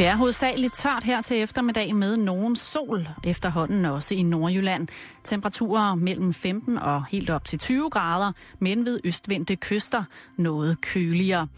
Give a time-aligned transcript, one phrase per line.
[0.00, 4.88] Det er hovedsageligt tørt her til eftermiddag med nogen sol efterhånden også i Nordjylland.
[5.24, 10.04] Temperaturer mellem 15 og helt op til 20 grader, men ved østvendte kyster
[10.38, 11.48] noget køligere.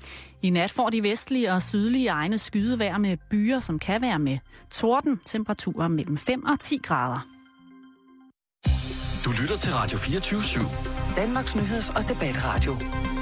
[0.43, 4.39] I nat får de vestlige og sydlige egne skydevejr med byer, som kan være med
[4.71, 5.21] torden.
[5.27, 7.27] Temperaturer mellem 5 og 10 grader.
[9.25, 11.17] Du lytter til Radio 24 /7.
[11.17, 12.77] Danmarks nyheds- og debatradio.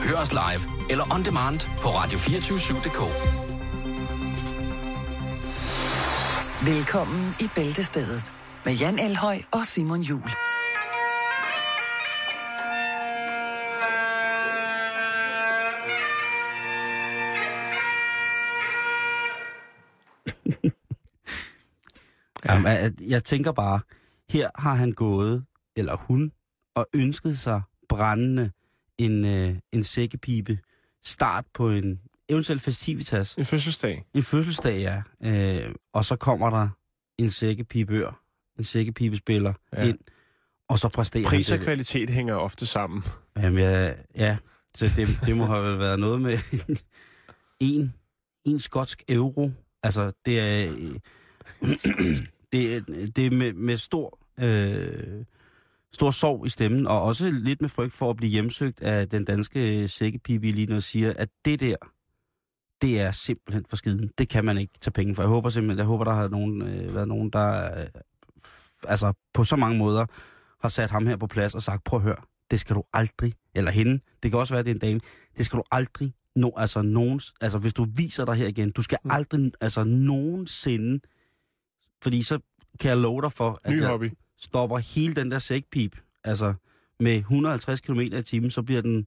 [0.09, 3.50] Hør os live eller on demand på radio247.dk.
[6.65, 8.33] Velkommen i Bæltestedet
[8.65, 10.23] med Jan Elhøj og Simon Jul.
[22.49, 23.81] Jamen, jeg tænker bare,
[24.31, 25.45] her har han gået,
[25.77, 26.33] eller hun,
[26.75, 28.51] og ønsket sig brændende
[28.99, 30.59] en, øh, en sækkepipe
[31.03, 33.35] start på en eventuel festivitas.
[33.35, 34.05] En fødselsdag.
[34.15, 35.03] En fødselsdag, ja.
[35.65, 36.69] Øh, og så kommer der
[37.19, 38.23] en sækkepibør,
[38.59, 39.89] en sækkepibespiller Ja.
[39.89, 39.99] ind,
[40.69, 43.03] og så præsterer Pris og kvalitet hænger ofte sammen.
[43.37, 44.37] Jamen, ja, ja.
[44.75, 46.39] Så det, det må have været noget med
[47.61, 47.95] en,
[48.45, 49.51] en skotsk euro.
[49.83, 50.71] Altså, det er,
[52.53, 52.85] det,
[53.17, 55.25] det er med, med stor, øh,
[55.93, 59.25] stor sorg i stemmen, og også lidt med frygt for at blive hjemsøgt af den
[59.25, 61.77] danske sækkepibe lige og siger, at det der,
[62.83, 64.11] det er simpelthen for skiden.
[64.19, 65.23] Det kan man ikke tage penge for.
[65.23, 67.87] Jeg håber simpelthen, jeg håber, der har nogen, øh, været nogen, der øh,
[68.89, 70.07] altså på så mange måder
[70.63, 72.17] har sat ham her på plads og sagt, prøv at høre,
[72.51, 75.01] det skal du aldrig, eller hende, det kan også være, det er en dame,
[75.37, 78.83] det skal du aldrig, no, altså, nogens, altså hvis du viser dig her igen, du
[78.83, 79.11] skal Mm.
[79.11, 81.01] aldrig, altså nogensinde,
[82.03, 82.39] fordi så
[82.81, 84.11] kan jeg love dig for, at Ny jeg hobby.
[84.39, 86.55] stopper hele den der sækpip, altså
[87.01, 89.07] med 150 km i timen, så bliver den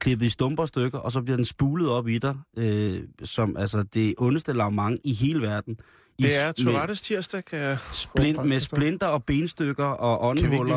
[0.00, 3.82] klippet i stumper stykker, og så bliver den spulet op i dig, øh, som altså
[3.82, 5.78] det ondeste lavmang i hele verden.
[6.18, 7.78] I, Det er Tourettes tirsdag, kan jeg...
[7.92, 10.70] splint, med splinter og benstykker og det og, igen,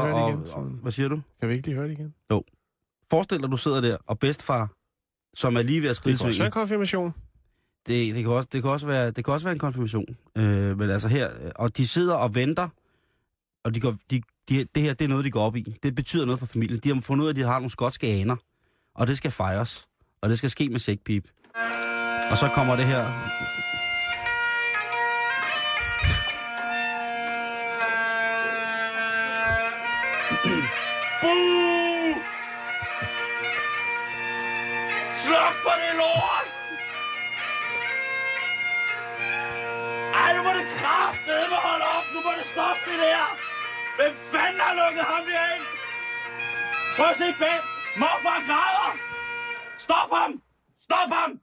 [0.53, 1.21] og, hvad siger du?
[1.39, 2.13] Kan vi ikke lige høre det igen?
[3.09, 4.71] Forestil dig, du sidder der, og bedstfar,
[5.33, 7.13] som er lige ved at skride Det kan også være en konfirmation.
[7.87, 10.17] Det, det, kan også, det, kan også være, det kan også være en konfirmation.
[10.37, 12.69] Øh, men altså her, og de sidder og venter,
[13.63, 15.77] og de går, de, de, det her, det er noget, de går op i.
[15.83, 16.79] Det betyder noget for familien.
[16.79, 18.35] De har fundet ud af, at de har nogle skotske aner,
[18.97, 19.87] og det skal fejres.
[20.21, 21.27] Og det skal ske med sækpip.
[22.31, 23.03] Og så kommer det her...
[31.21, 32.15] Buh!
[35.13, 36.47] Sluk for det lort!
[40.13, 42.05] Ej, nu må det kraftedeme holde op!
[42.13, 43.27] Nu må det stoppe det der!
[43.97, 45.65] Hvem fanden har lukket ham derind?
[46.95, 47.76] Prøv at se bag!
[47.99, 48.97] Morfar græder!
[49.77, 50.41] Stop ham!
[50.81, 51.39] Stop ham!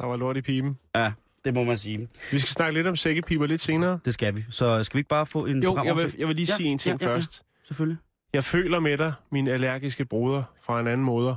[0.00, 0.78] Der var lort i pipen.
[0.94, 1.12] Ja,
[1.44, 2.08] det må man sige.
[2.32, 4.00] Vi skal snakke lidt om sækkepiber lidt senere.
[4.04, 4.44] Det skal vi.
[4.50, 6.68] Så skal vi ikke bare få en Jo, jeg vil, jeg vil lige Ja, sige
[6.68, 7.16] en ting ja, ja, ja.
[7.16, 7.42] først.
[7.64, 7.98] Selvfølgelig.
[8.32, 11.36] Jeg føler med dig, min allergiske broder fra en anden moder.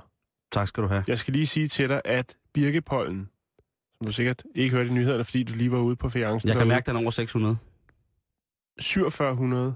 [0.52, 1.04] Tak skal du have.
[1.08, 3.30] Jeg skal lige sige til dig, at birkepollen,
[3.98, 6.48] som du sikkert ikke hørte i nyhederne, fordi du lige var ude på fiancen.
[6.48, 7.58] Jeg kan derude, mærke, den er over 600.
[8.82, 9.76] 4700.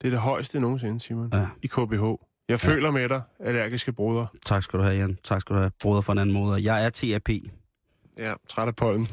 [0.00, 1.30] Det er det højeste nogensinde, Simon.
[1.32, 1.46] Ja.
[1.62, 2.02] I KBH.
[2.52, 4.26] Jeg føler med dig, allergiske broder.
[4.46, 5.18] Tak skal du have, Jan.
[5.24, 6.64] Tak skal du have, broder fra en anden måde.
[6.64, 7.28] Jeg er TAP.
[8.18, 9.08] Ja, træt af pollen.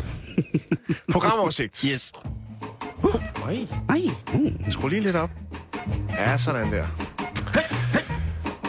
[1.12, 1.82] Programoversigt.
[1.82, 2.14] Yes.
[3.46, 4.02] Nej, Nej.
[4.34, 4.72] Mm.
[4.72, 5.30] skru lige lidt op.
[6.12, 6.86] Ja, sådan der.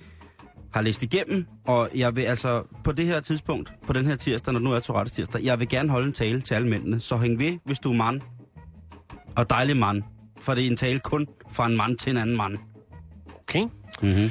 [0.72, 1.46] har læst igennem.
[1.66, 4.80] Og jeg vil altså på det her tidspunkt, på den her tirsdag, når nu er
[4.80, 7.00] Tourettes tirsdag, jeg vil gerne holde en tale til alle mændene.
[7.00, 8.20] Så hæng ved, hvis du er mand.
[9.36, 10.02] Og dejlig mand.
[10.40, 12.58] For det er en tale kun fra en mand til en anden mand.
[13.48, 13.62] Okay.
[14.02, 14.30] Mm-hmm.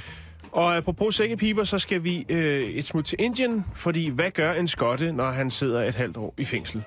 [0.52, 4.68] Og apropos sækkepiber, så skal vi øh, et smut til Indien, fordi hvad gør en
[4.68, 6.84] skotte, når han sidder et halvt år i fængsel?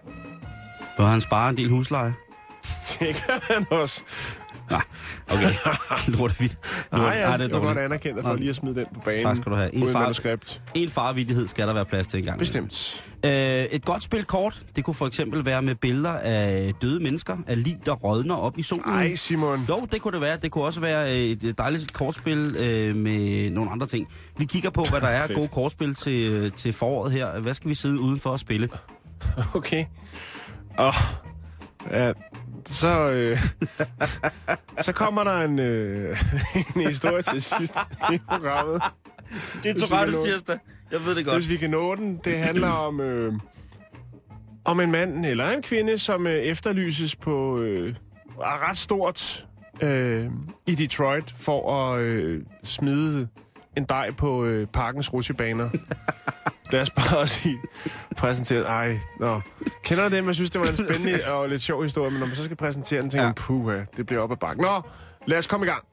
[0.97, 2.15] Og han sparer en del husleje.
[2.89, 4.03] tjekker han også.
[4.71, 4.83] Nej,
[5.31, 5.53] okay.
[6.09, 6.57] Lortevidt.
[6.93, 7.85] Nej, jeg, Ej, jeg det er vil godt dårligt.
[7.85, 9.23] anerkende dig for lige at smide den på banen.
[9.23, 9.75] Tak skal du have.
[9.75, 10.49] En far-.
[10.75, 12.39] En farvidighed skal der være plads til en gang.
[12.39, 13.05] Bestemt.
[13.25, 13.31] Øh,
[13.65, 17.63] et godt spil kort, det kunne for eksempel være med billeder af døde mennesker, af
[17.63, 18.85] lig, der rådner op i solen.
[18.85, 19.65] Ej, Simon.
[19.69, 20.37] Jo, det kunne det være.
[20.37, 24.09] Det kunne også være et dejligt kortspil øh, med nogle andre ting.
[24.39, 27.41] Vi kigger på, hvad der er af gode kortspil til, til foråret her.
[27.41, 28.69] Hvad skal vi sidde udenfor og spille?
[29.55, 29.85] Okay.
[30.79, 30.95] Og
[31.91, 32.13] ja,
[32.67, 33.39] så, øh,
[34.87, 36.19] så kommer der en, øh,
[36.77, 37.75] en historie til sidst
[38.13, 38.83] i programmet.
[39.63, 40.59] Det er nå- tirsdag.
[40.93, 42.21] Jeg ved det Hvis vi kan nå den.
[42.25, 43.33] Det handler om, øh,
[44.65, 47.95] om en mand eller en kvinde, som øh, efterlyses på øh,
[48.41, 49.47] er ret stort
[49.83, 50.27] øh,
[50.67, 53.29] i Detroit for at øh, smide
[53.77, 55.71] en dej på øh, parkens rutsjebaner.
[56.73, 57.59] Lad os bare sige,
[58.17, 58.63] præsentere...
[58.65, 59.41] Ej, nå.
[59.85, 60.27] Kender du dem?
[60.27, 62.57] Jeg synes, det var en spændende og lidt sjov historie, men når man så skal
[62.57, 63.29] præsentere den, tænker Ja.
[63.29, 64.65] man, puha, det bliver op ad bakken.
[64.65, 64.83] Nå,
[65.27, 65.85] lad os komme i gang.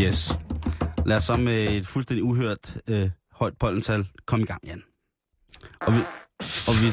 [0.00, 0.38] Yes.
[1.06, 4.82] Lad os så med et fuldstændig uhørt øh, højt pollental komme i gang, Jan.
[5.80, 6.00] Og vi...
[6.68, 6.92] Og vi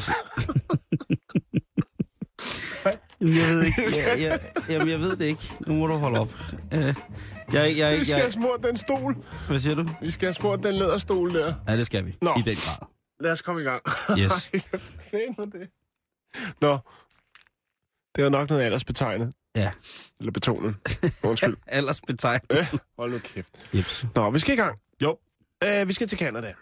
[3.20, 3.82] Jamen, jeg ved ikke.
[4.00, 5.54] Jeg, jeg, jamen, jeg ved det ikke.
[5.66, 6.34] Nu må du holde op.
[6.72, 6.94] Øh, jeg,
[7.52, 9.16] jeg, jeg, Vi skal have jeg, smurt den stol.
[9.48, 9.88] hvad siger du?
[10.00, 11.54] Vi skal have smurt den læderstol der.
[11.68, 12.16] Ja, det skal vi.
[12.22, 12.34] Nå.
[12.38, 12.86] I den grad.
[13.20, 13.82] Lad os komme i gang.
[14.18, 14.50] Yes.
[14.54, 14.80] Ej, hvad
[15.10, 15.68] fanden var det?
[16.60, 16.78] Nå,
[18.16, 19.32] det var nok noget aldersbetegnet.
[19.54, 19.72] Ja.
[20.20, 20.74] Eller betonet.
[21.22, 21.56] Undskyld.
[21.66, 22.40] Aldersbetegn.
[22.50, 23.68] øh, hold nu kæft.
[23.74, 24.06] Jeps.
[24.14, 24.78] Nå, vi skal i gang.
[25.02, 25.18] Jo.
[25.64, 26.54] Uh, vi skal til Canada.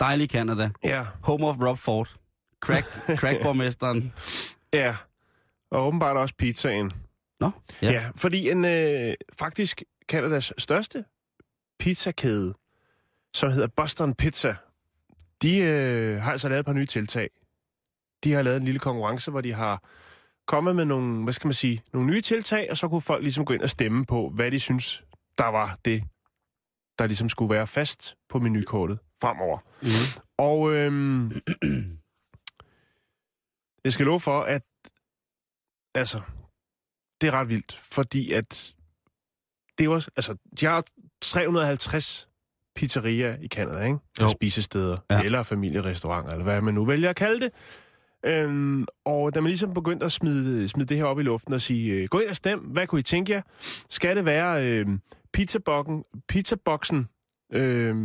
[0.00, 0.70] Dejlig Canada.
[0.84, 1.04] Ja.
[1.22, 2.14] Home of Rob Ford.
[2.60, 2.86] Crack,
[3.20, 4.12] crackborgmesteren.
[4.72, 4.96] Ja.
[5.70, 6.92] Og åbenbart også pizzaen.
[7.40, 7.50] Nå,
[7.82, 7.92] Ja, ja.
[7.92, 11.04] ja fordi en øh, faktisk Canadas største
[11.78, 12.54] pizzakæde,
[13.34, 14.54] som hedder Boston Pizza,
[15.42, 17.30] de øh, har altså lavet et par nye tiltag.
[18.24, 19.82] De har lavet en lille konkurrence, hvor de har
[20.48, 23.44] kommet med nogle, hvad skal man sige, nogle nye tiltag, og så kunne folk ligesom
[23.44, 25.04] gå ind og stemme på, hvad de synes,
[25.38, 26.04] der var det,
[26.98, 29.58] der ligesom skulle være fast på menukortet fremover.
[29.80, 30.22] Mm-hmm.
[30.38, 31.30] Og øhm,
[33.84, 34.62] jeg skal love for, at
[35.94, 36.20] altså,
[37.20, 38.74] det er ret vildt, fordi at
[39.78, 40.84] det var, altså, de har
[41.20, 42.28] 350
[42.76, 43.98] pizzerier i Canada, ikke?
[44.20, 44.28] Jo.
[44.28, 45.22] Spisesteder, ja.
[45.22, 47.52] eller familierestauranter, eller hvad man nu vælger at kalde det.
[48.24, 51.60] Øhm, og da man ligesom begyndte at smide, smide det her op i luften og
[51.60, 53.42] sige, øh, gå ind og stem, hvad kunne I tænke jer?
[53.88, 54.86] Skal det være øh,
[55.32, 57.08] pizzabokken, pizzaboksen
[57.52, 57.96] øh,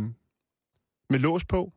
[1.10, 1.72] med lås på?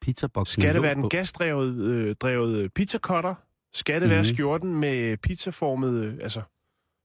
[0.00, 0.62] Pizzaboksen.
[0.62, 3.34] Skal det være den gasdrevet øh, drevet pizzacutter?
[3.72, 4.10] Skal det mm-hmm.
[4.10, 4.34] være Mhm.
[4.34, 6.42] skjorten med pizzaformet, øh, altså,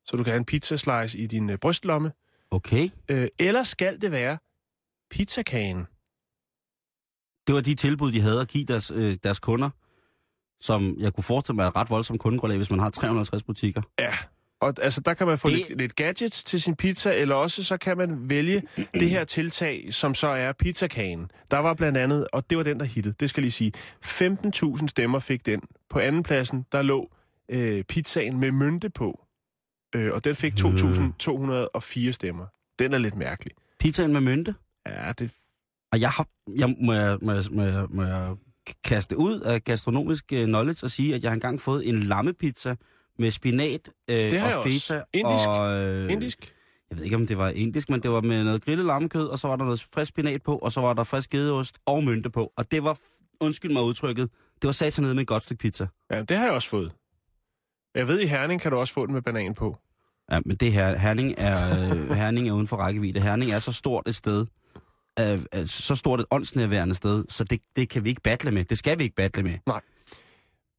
[0.05, 2.11] så du kan have en pizzaslice i din øh, brystlomme?
[2.51, 2.89] Okay.
[3.11, 4.37] Øh, eller skal det være
[5.09, 5.85] pizzakagen?
[7.47, 9.69] Det var de tilbud, de havde at give deres, øh, deres kunder,
[10.63, 13.81] som jeg kunne forestille mig er et ret voldsomt kundegrundlag, hvis man har 350 butikker.
[13.99, 14.13] Ja,
[14.61, 17.63] og altså, der kan man få Det- lidt, lidt gadgets til sin pizza, eller også
[17.63, 18.61] så kan man vælge
[18.93, 21.31] det her tiltag, som så er pizzakagen.
[21.51, 23.71] Der var blandt andet, og det var den, der hittede, det skal jeg lige sige,
[24.01, 25.61] 15.000 stemmer fik den.
[25.89, 27.09] På andenpladsen, der lå
[27.49, 29.25] øh, pizzaen med mynte på,
[29.95, 32.45] øh, og den fik 2.204 stemmer.
[32.79, 33.53] Den er lidt mærkelig.
[33.79, 34.55] Pizzaen med mynte.
[34.87, 35.33] Ja, det...
[35.91, 36.27] Og jeg har,
[36.57, 38.35] jeg, må, jeg, må, jeg, må, jeg, må jeg
[38.83, 42.75] kaste ud af gastronomisk øh, knowledge og sige, at jeg har engang fået en lammepizza
[43.19, 44.87] med spinat øh, Det og også.
[44.87, 45.01] feta.
[45.13, 45.47] Indisk.
[45.47, 46.53] Og, øh, Indisk?
[46.89, 49.39] Jeg ved ikke, om det var indisk, men det var med noget grillet lammekød, og
[49.39, 52.29] så var der noget frisk spinat på, og så var der frisk gedeost og mynte
[52.29, 52.51] på.
[52.57, 52.97] Og det var,
[53.39, 54.29] undskyld mig udtrykket,
[54.61, 55.87] det var sat ned med et godt stykke pizza.
[56.11, 56.91] Ja, det har jeg også fået.
[57.95, 59.77] Jeg ved, i Herning kan du også få den med banan på.
[60.31, 63.19] Ja, men det her, Herning er, øh, Herning er uden for rækkevidde.
[63.19, 64.45] Herning er så stort et sted,
[65.19, 68.65] øh, øh, så stort et åndsnærværende sted, så det, det kan vi ikke battle med.
[68.65, 69.53] Det skal vi ikke battle med.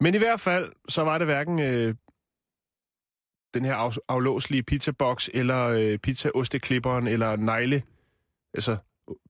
[0.01, 1.95] Men i hvert fald, så var det hverken øh,
[3.55, 7.83] den her af, aflåselige pizzaboks, eller øh, pizzaosteklipperen, eller negle,
[8.55, 8.77] altså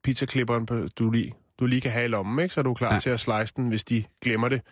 [0.05, 2.55] pizzaklipperen, på- du lige, du lige kan have i lommen, ikke?
[2.55, 2.99] så er du klar Ja.
[2.99, 4.63] til at slice den, hvis de glemmer det.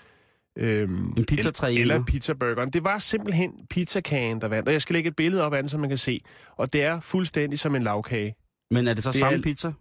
[0.59, 2.05] Øhm, En pizzatræ i Eller nu.
[2.05, 2.71] pizzaburgeren.
[2.71, 4.69] Det var simpelthen pizzakagen, der vandt.
[4.69, 6.21] Og jeg skal lægge et billede op af den, så man kan se.
[6.57, 8.35] Og det er fuldstændig som en lavkage.
[8.71, 9.73] Men er det så Det samme er- pizza?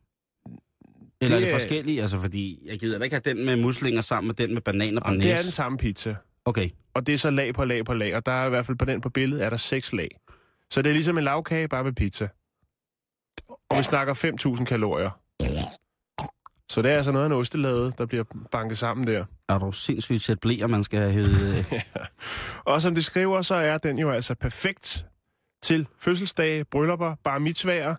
[1.22, 2.02] Eller Det er det forskellige?
[2.02, 4.98] Altså, fordi jeg gider da ikke have den med muslinger sammen med den med banan
[4.98, 5.24] og banæs.
[5.24, 6.16] det er den samme pizza.
[6.46, 6.70] Okay.
[6.94, 8.16] Og det er så lag på lag på lag.
[8.16, 10.18] Og der er i hvert fald på den på billedet, er der seks lag.
[10.72, 12.28] Så det er ligesom en lavkage, bare med pizza.
[13.48, 14.14] Og vi snakker
[14.58, 15.10] 5.000 kalorier.
[16.70, 19.26] Så det er altså noget af en ostelade, der bliver banket sammen der.
[19.50, 21.66] Er du sindssygt sæt blæer, man skal have hævet...
[22.66, 25.06] Og som de skriver, så er den jo altså perfekt
[25.64, 27.96] til fødselsdage, bryllupper, bar mitzvager,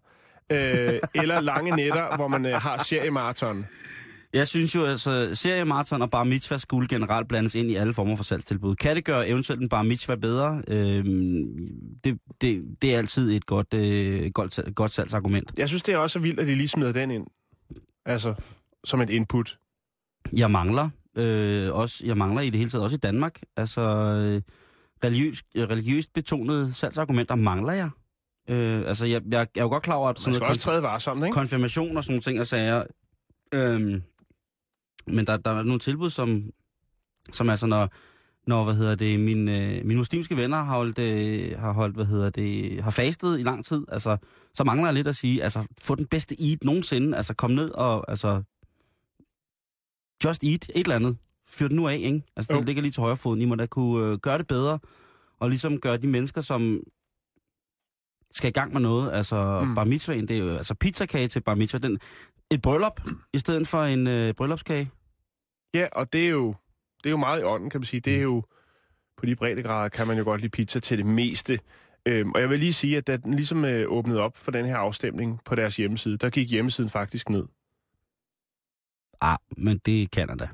[0.52, 3.66] øh, eller lange nætter, hvor man øh, har seriemarathon.
[4.35, 8.16] Jeg synes jo, altså, seriemarathon og bar mitzvah skulle generelt blandes ind i alle former
[8.16, 8.76] for salgstilbud.
[8.76, 10.62] Kan det gøre eventuelt en bar mitzvah bedre?
[10.68, 11.44] Øhm,
[12.04, 15.52] det, det, det er altid et godt, øh, godt, godt salgsargument.
[15.56, 17.26] Jeg synes, det er også vildt, at de lige smider den ind.
[18.06, 18.35] Altså,
[18.85, 19.59] som et input.
[20.32, 24.42] Jeg mangler, øh, også, jeg mangler i det hele taget, også i Danmark, altså øh,
[25.04, 27.90] religiøst, religiøst betonede salgsargumenter mangler jeg.
[28.49, 30.82] Øh, altså, jeg, jeg, jeg er jo godt klar over, at sådan noget også træde
[30.82, 31.34] varsomt, ikke?
[31.34, 32.84] konfirmation og sådan nogle ting og sager.
[33.54, 34.02] Øhm,
[35.06, 36.50] men der, der er nogle tilbud, som,
[37.32, 37.88] som altså, når,
[38.46, 42.04] når hvad hedder det, min, øh, mine muslimske venner har holdt, øh, har holdt, hvad
[42.04, 44.16] hedder det, har fastet i lang tid, altså,
[44.54, 47.70] så mangler jeg lidt at sige, altså, få den bedste eat nogensinde, altså, kom ned
[47.70, 48.42] og, altså,
[50.25, 51.16] just eat et eller andet.
[51.49, 52.22] Fyr den nu af, ikke?
[52.37, 52.58] Altså, Jo.
[52.58, 53.40] det ligger lige til højre foden.
[53.40, 54.78] I må da kunne øh, gøre det bedre,
[55.40, 56.80] og ligesom gøre de mennesker, som
[58.34, 59.68] skal i gang med noget, altså Mm.
[59.68, 59.74] mm.
[59.74, 61.98] bar mitzvahen, det er jo altså pizzakage til bar mitzvah, den,
[62.50, 63.00] et bryllup
[63.34, 64.90] i stedet for en øh, bryllupskage.
[65.74, 66.54] Ja, og det er jo,
[66.98, 68.00] det er jo meget i ånden, kan man sige.
[68.00, 68.42] Det er jo,
[69.16, 71.58] på de breddegrader kan man jo godt lide pizza til det meste.
[72.06, 74.66] Øhm, og jeg vil lige sige, at da den ligesom øh, åbnede op for den
[74.66, 77.44] her afstemning på deres hjemmeside, der gik hjemmesiden faktisk ned.
[79.20, 80.48] Ah, men det er Canada.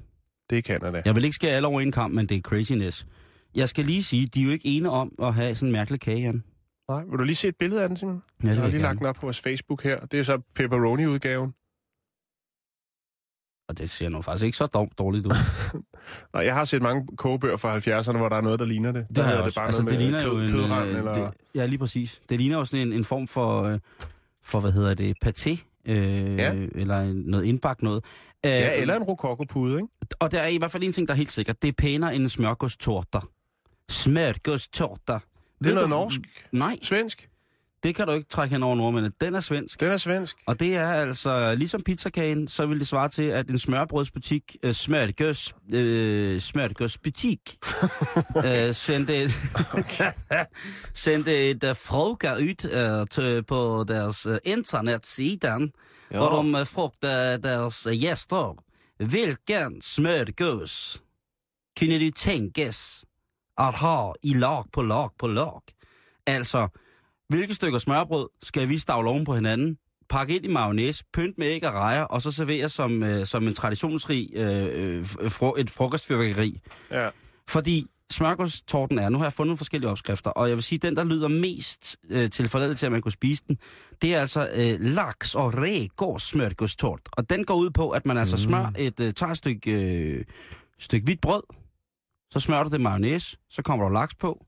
[0.50, 1.02] Det er Canada.
[1.04, 3.06] Jeg vil ikke skære alle over en kamp, men det er craziness.
[3.54, 6.00] Jeg skal lige sige, de er jo ikke ene om at have sådan en mærkelig
[6.00, 6.44] kage, Jan.
[6.88, 8.22] Nej, vil du lige se et billede af den, Simon?
[8.44, 10.00] Ja, jeg har lige lagt den op på vores Facebook her.
[10.00, 11.54] Det er så pepperoni-udgaven.
[13.68, 14.66] Og det ser nu faktisk ikke så
[14.98, 15.32] dårligt ud.
[16.34, 19.06] Og jeg har set mange kogebøger fra 70'erne, hvor der er noget, der ligner det.
[19.08, 19.58] Det Der har jeg også.
[19.60, 20.50] bare altså, det ligner jo en...
[20.50, 21.14] kødrand, øh, eller...
[21.14, 22.22] det, ja, lige præcis.
[22.28, 23.78] Det ligner jo sådan en, en form for, øh,
[24.42, 25.50] for, hvad hedder det, paté.
[25.86, 26.52] Øh, Ja.
[26.52, 28.04] Eller en- noget indbagt noget.
[28.46, 29.88] Øh, Ja, eller en rokokopude, ikke?
[30.20, 31.62] Og der er i hvert fald en ting, der er helt sikkert.
[31.62, 33.20] Det er pænere end en smørgåsttorter.
[33.90, 35.18] Smørgåsttorter.
[35.58, 36.20] Det er noget norsk.
[36.52, 37.28] Nej, Svensk.
[37.82, 39.12] det kan du ikke trække hen over nordmændene.
[39.20, 39.80] Den er svensk.
[39.80, 40.36] Den er svensk.
[40.46, 44.74] Og det er altså, ligesom pizzakagen, så vil det svare til, at en smørbrødsbutik, øh,
[44.74, 47.40] smørgøs, øh, smørgøsbutik,
[48.46, 49.30] øh, sendte et,
[51.04, 55.58] sendte et uh, fråga ud øh, til, på deres uh, internetside, ja.
[56.10, 58.64] hvor de uh, frugte deres uh, gæster,
[58.98, 61.02] hvilken smørgøs
[61.78, 63.04] kunne du tænkes
[63.58, 65.60] at have i lag på lag på lag?
[66.26, 66.68] Altså,
[67.28, 71.46] hvilke stykker smørbrød skal vi stavle oven på hinanden, pakke ind i mayonnaise, pynt med
[71.46, 75.70] æg og rejer, og så servere som, øh, som en traditionsrig øh, øh, fro- et
[75.70, 76.60] frokostfyrværkeri.
[76.90, 77.08] Ja.
[77.48, 80.96] Fordi smørgårdstorten er, nu har jeg fundet nogle forskellige opskrifter, og jeg vil sige, den
[80.96, 83.58] der lyder mest øh, tilforladet til, at man kunne spise den,
[84.02, 87.00] det er altså øh, laks og rægårds smørgårdstort.
[87.12, 88.40] Og den går ud på, at man altså Mm.
[88.40, 90.24] smør et, øh, tager et stykke, øh,
[90.78, 91.42] stykke hvidt brød,
[92.32, 94.46] så smører du det mayonnaise, så kommer der laks på,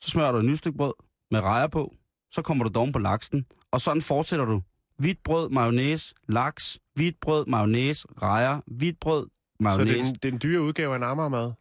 [0.00, 0.92] så smører du et nyt stykke brød
[1.30, 1.94] med rejer på,
[2.30, 4.62] så kommer du doven på laksen, og sådan fortsætter du.
[4.98, 9.98] Hvidt brød, mayonnaise, laks, hvidt brød, mayonnaise, rejer, hvidt brød, Så det mayonnaise.
[9.98, 11.52] er, den, det er en dyre udgave af en Amagermad.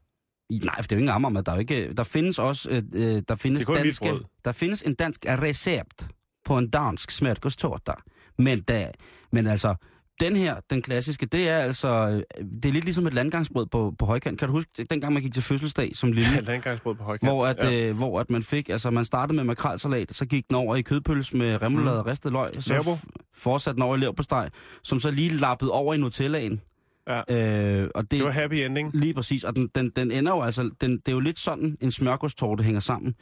[0.63, 1.43] Nej, for det er jo ikke ammermad.
[1.43, 4.95] Der, er ikke, der findes også øh, øh, der findes Det danske, der findes en
[4.95, 6.07] dansk recept
[6.45, 7.93] på en dansk smørgåstårta.
[8.37, 8.91] Men, da,
[9.31, 9.75] men altså,
[10.19, 13.93] den her, den klassiske, det er altså, øh, det er lidt ligesom et landgangsbrød på,
[13.99, 14.39] på højkant.
[14.39, 16.29] Kan du huske, dengang man gik til fødselsdag som lille?
[16.35, 17.31] Ja, landgangsbrød på højkant.
[17.31, 17.87] Hvor at, ja.
[17.89, 20.81] øh, hvor at man fik, altså man startede med makrelsalat, så gik den over i
[20.81, 21.99] kødpølse med remoulade Mm.
[21.99, 22.93] og ristet løg, så Leverbo.
[22.93, 24.49] f- fortsatte den over i leverpostej,
[24.83, 26.61] som så lige lappede over i Nutellaen.
[27.09, 27.35] Ja.
[27.35, 28.91] Øh, og det, Det var happy ending.
[28.93, 31.77] Lige præcis, og den, den, den ender jo altså, den, det er jo lidt sådan,
[31.81, 33.15] en smørgåstårte hænger sammen.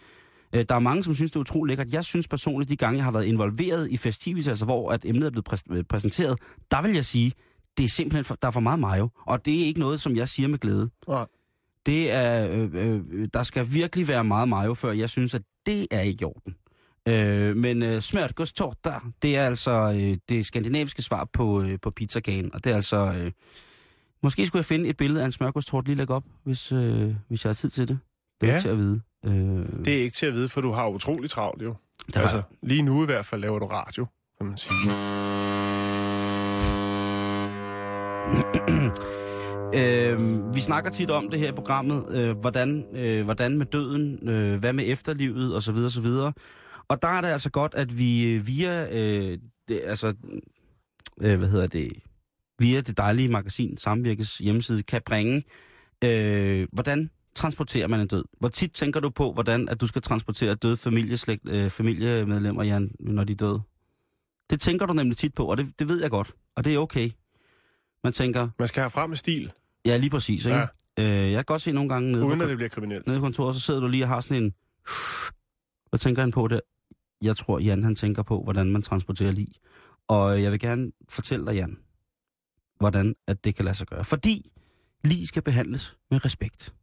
[0.56, 1.94] Øh, der er mange, som synes, det er utroligt lækkert.
[1.94, 5.26] Jeg synes personligt, de gange, jeg har været involveret i festivitas, altså hvor at emnet
[5.26, 6.40] er blevet præs- øh, præsenteret,
[6.72, 7.32] der vil jeg sige,
[7.78, 9.10] det er simpelthen, for, der er for meget mayo.
[9.26, 10.90] Og det er ikke noget, som jeg siger med glæde.
[11.08, 11.26] Nej.
[11.86, 15.88] Det er, øh, øh, der skal virkelig være meget mayo, før jeg synes, at det
[15.92, 16.56] er ikke i orden.
[17.08, 22.54] Øh, men øh, smørgåstårte, det er altså øh, det skandinaviske svar på, øh, på pizzakagen.
[22.54, 23.14] Og det er altså...
[23.18, 23.32] Øh,
[24.24, 27.46] Måske skulle jeg finde et billede af en smørgåstort lige lægge op, hvis, øh, hvis
[27.46, 28.00] jeg har tid til det.
[28.42, 28.60] Det er Ja.
[28.60, 29.02] til at vide.
[29.26, 31.76] Øh, Det er ikke til at vide, for du har utrolig travlt jo.
[32.06, 34.06] det har altså, lige nu i hvert fald laver du radio,
[34.38, 34.92] kan man sige.
[39.80, 44.30] øh, vi snakker tit om det her i programmet, øh, hvordan, øh, hvordan med døden,
[44.30, 45.76] øh, hvad med efterlivet osv.
[45.76, 46.08] osv.
[46.88, 50.14] Og der er det altså godt, at vi øh, via, øh, det, altså,
[51.22, 51.92] øh, hvad hedder det,
[52.60, 55.44] via det dejlige magasin Samvirkes hjemmeside kan bringe,
[56.04, 58.26] øh, hvordan transporterer man en død?
[58.40, 62.92] Hvor tit tænker du på, hvordan at du skal transportere døde familieslægt, øh, familiemedlemmer, Jan,
[63.00, 63.62] når de er døde?
[64.50, 66.78] Det tænker du nemlig tit på, og det, det ved jeg godt, og det er
[66.80, 67.10] okay.
[68.04, 69.52] Man tænker, Man skal have frem med stil,
[69.86, 70.58] ja lige præcis, ikke?
[70.58, 70.68] Ja.
[71.00, 73.08] Øh, jeg kan godt se nogle gange nede, uden på, at det bliver kriminelt.
[73.08, 74.54] nede på kontoret, så sidder du lige og har sådan en...
[75.90, 76.62] Hvad tænker han på det?
[77.22, 79.48] Jeg tror, Jan han tænker på, hvordan man transporterer lig.
[80.08, 81.78] Og øh, jeg vil gerne fortælle dig, Jan,
[82.80, 84.04] hvordan at det kan lade sig gøre.
[84.04, 84.52] Fordi
[85.04, 86.74] lige skal behandles med respekt.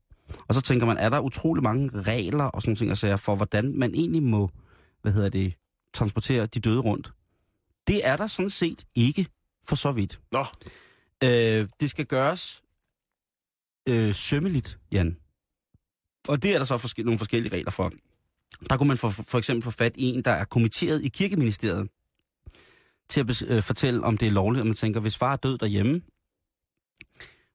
[0.48, 3.78] Og så tænker man, er der utrolig mange regler og sådan nogle ting for, hvordan
[3.78, 4.50] man egentlig må,
[5.02, 5.54] hvad hedder det,
[5.94, 7.12] transportere de døde rundt.
[7.86, 9.26] Det er der sådan set ikke
[9.64, 10.20] for så vidt.
[10.32, 10.44] Nå,
[11.24, 12.62] Øh, det skal gøres
[13.88, 15.16] øh, sømmeligt, Jan.
[16.28, 17.92] Og det er der så forskel- nogle forskellige regler for.
[18.70, 21.88] Der kunne man for, for eksempel få fat i en, der er kommitteret i kirkeministeriet,
[23.08, 25.36] til at bes- øh, fortælle, om det er lovligt, og man tænker, hvis far er
[25.36, 26.02] død derhjemme,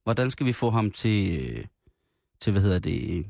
[0.04, 1.66] hvordan skal vi få ham til, øh,
[2.42, 3.26] til hvad hedder det,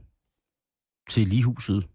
[1.10, 1.88] til ligehuset?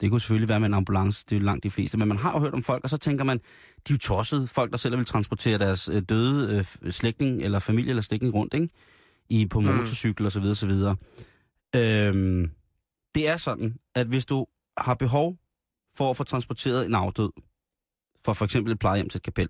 [0.00, 2.16] Det kunne selvfølgelig være med en ambulance, det er jo langt de fleste, men man
[2.16, 4.76] har jo hørt om folk, og så tænker man, de er jo tossede, folk der
[4.76, 8.68] selv vil transportere deres øh, døde øh, slægtning, eller familie eller slægtning rundt, ikke?
[9.28, 9.66] I, på Mm.
[9.66, 10.96] motorcykel og så videre, så videre.
[11.76, 12.50] Øhm,
[13.14, 14.46] det er sådan, at hvis du
[14.78, 15.36] har behov
[15.96, 17.30] for at få transporteret en afdød,
[18.24, 19.48] fra for eksempel et plejehjem til et kapel,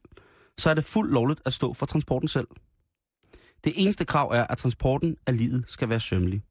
[0.59, 2.49] så er det fuldt lovligt at stå for transporten selv.
[3.65, 6.43] Det eneste krav er, at transporten af livet skal være sømmelig.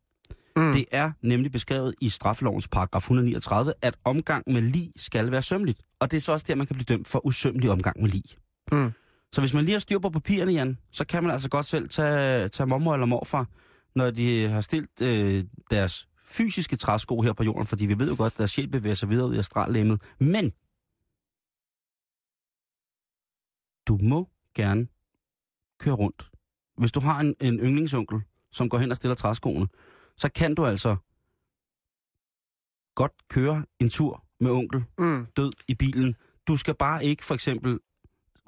[0.56, 0.74] Mm.
[0.74, 5.82] Det er nemlig beskrevet i straffelovens paragraf 139, at omgang med lig skal være sømmeligt.
[6.00, 8.24] Og det er så også der, man kan blive dømt for usømmelig omgang med lig.
[8.72, 8.92] Mm.
[9.32, 11.90] Så hvis man lige har styr på papirerne, Jan, så kan man altså godt selv
[11.90, 13.48] tage, tage mormor eller morfar,
[13.96, 18.16] når de har stillet øh, deres fysiske træsko her på jorden, fordi vi ved jo
[18.18, 20.02] godt, at deres sjæl bevæger sig videre ud i astrallemmet.
[20.20, 20.54] Men
[23.88, 24.88] du må gerne
[25.80, 26.32] køre rundt.
[26.78, 28.22] Hvis du har en, en yndlingsonkel,
[28.52, 29.68] som går hen og stiller træskoene,
[30.18, 30.96] så kan du altså
[32.96, 35.26] godt køre en tur med onkel Mm.
[35.38, 36.16] død i bilen.
[36.48, 37.80] Du skal bare ikke for eksempel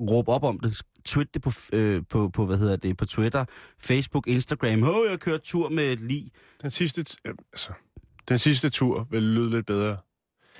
[0.01, 3.45] råbe op om det, tweet det på, øh, på, på, hvad hedder det, på Twitter,
[3.79, 4.83] Facebook, Instagram.
[4.83, 6.31] Åh, jeg kører tur med et lig.
[6.61, 7.73] Den sidste, t- øh, altså,
[8.29, 9.97] den sidste tur vil lyde lidt bedre.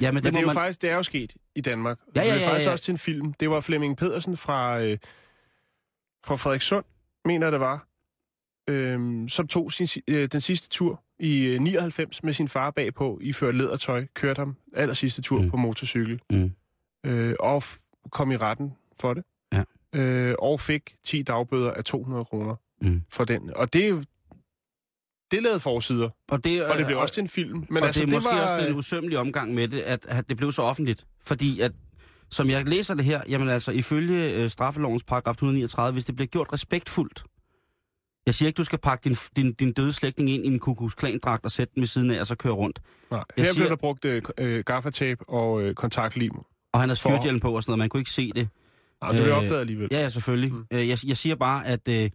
[0.01, 0.53] Ja, men Men det, det, er jo man...
[0.55, 1.99] faktisk, det er jo sket i Danmark.
[2.15, 2.71] Ja, ja, Det ja, er faktisk ja.
[2.71, 3.33] også til en film.
[3.33, 4.97] Det var Flemming Pedersen fra, øh,
[6.25, 6.85] fra Frederikssund,
[7.25, 7.86] mener det var,
[8.67, 12.71] øh, som tog sin, si- øh, den sidste tur i øh, 99 med sin far
[12.71, 15.49] bagpå, i ført lædertøj, kørte ham aller sidste tur Mm.
[15.49, 16.51] på motorcykel, Mm.
[17.05, 17.63] øh, og
[18.11, 19.23] kom i retten for det.
[19.53, 19.63] Ja.
[19.95, 23.01] Øh, og fik 10 dagbøder af 200 kroner Mm.
[23.11, 23.51] for den.
[23.55, 24.03] Og det er jo...
[25.31, 27.65] Det lavede forsider, Og det, og det blev også til en film.
[27.69, 30.29] Men og altså, det er måske var, også den usømmelige omgang med det, at, at
[30.29, 31.05] det blev så offentligt.
[31.23, 31.71] Fordi at,
[32.29, 36.27] som jeg læser det her, jamen altså, ifølge øh, straffelovens paragraf 139, hvis det bliver
[36.27, 37.23] gjort respektfuldt,
[38.27, 40.95] jeg siger ikke, du skal pakke din, din, din døde slægtning ind i en kukus
[40.95, 42.79] dragt og sætte den ved siden af, og så køre rundt.
[43.11, 46.31] Nej, Jeg her siger- blev der brugt øh, øh, gaffatape og øh, kontaktlim.
[46.73, 48.49] Og han har For- styrthjelm på og sådan noget, man kunne ikke se det.
[49.01, 49.87] Nej, det blev Øh, opdaget alligevel.
[49.91, 50.51] Ja, ja, selvfølgelig.
[50.53, 50.57] Mm.
[50.57, 50.65] Mm.
[50.77, 52.09] Jeg, jeg siger bare, at, øh,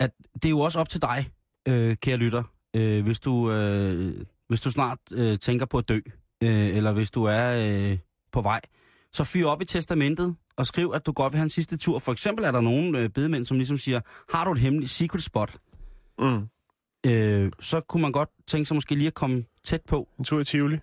[0.00, 1.30] at det er jo også op til dig,
[1.68, 2.42] øh, kære lytter,
[2.76, 6.00] øh, hvis, du, øh, hvis du snart øh, tænker på at dø,
[6.42, 7.98] øh, eller hvis du er øh,
[8.32, 8.60] på vej,
[9.12, 11.98] så fyr op i testamentet og skriv, at du godt vil have en sidste tur.
[11.98, 14.00] For eksempel er der nogle øh, bedemænd, som ligesom siger,
[14.32, 15.56] har du et hemmeligt secret spot,
[16.18, 16.48] Mm.
[17.06, 20.08] øh, så kunne man godt tænke sig måske lige at komme tæt på.
[20.18, 20.78] En tur i Tivoli.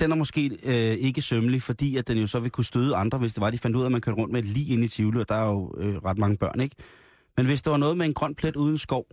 [0.00, 3.18] Den er måske øh, ikke sømmelig, fordi at den jo så vil kunne støde andre,
[3.18, 4.84] hvis det var, de fandt ud af, at man kørte rundt med et lige ind
[4.84, 6.76] i Tivoli, og der er jo øh, ret mange børn, ikke?
[7.36, 9.06] Men hvis der var noget med en grøn plet uden skov,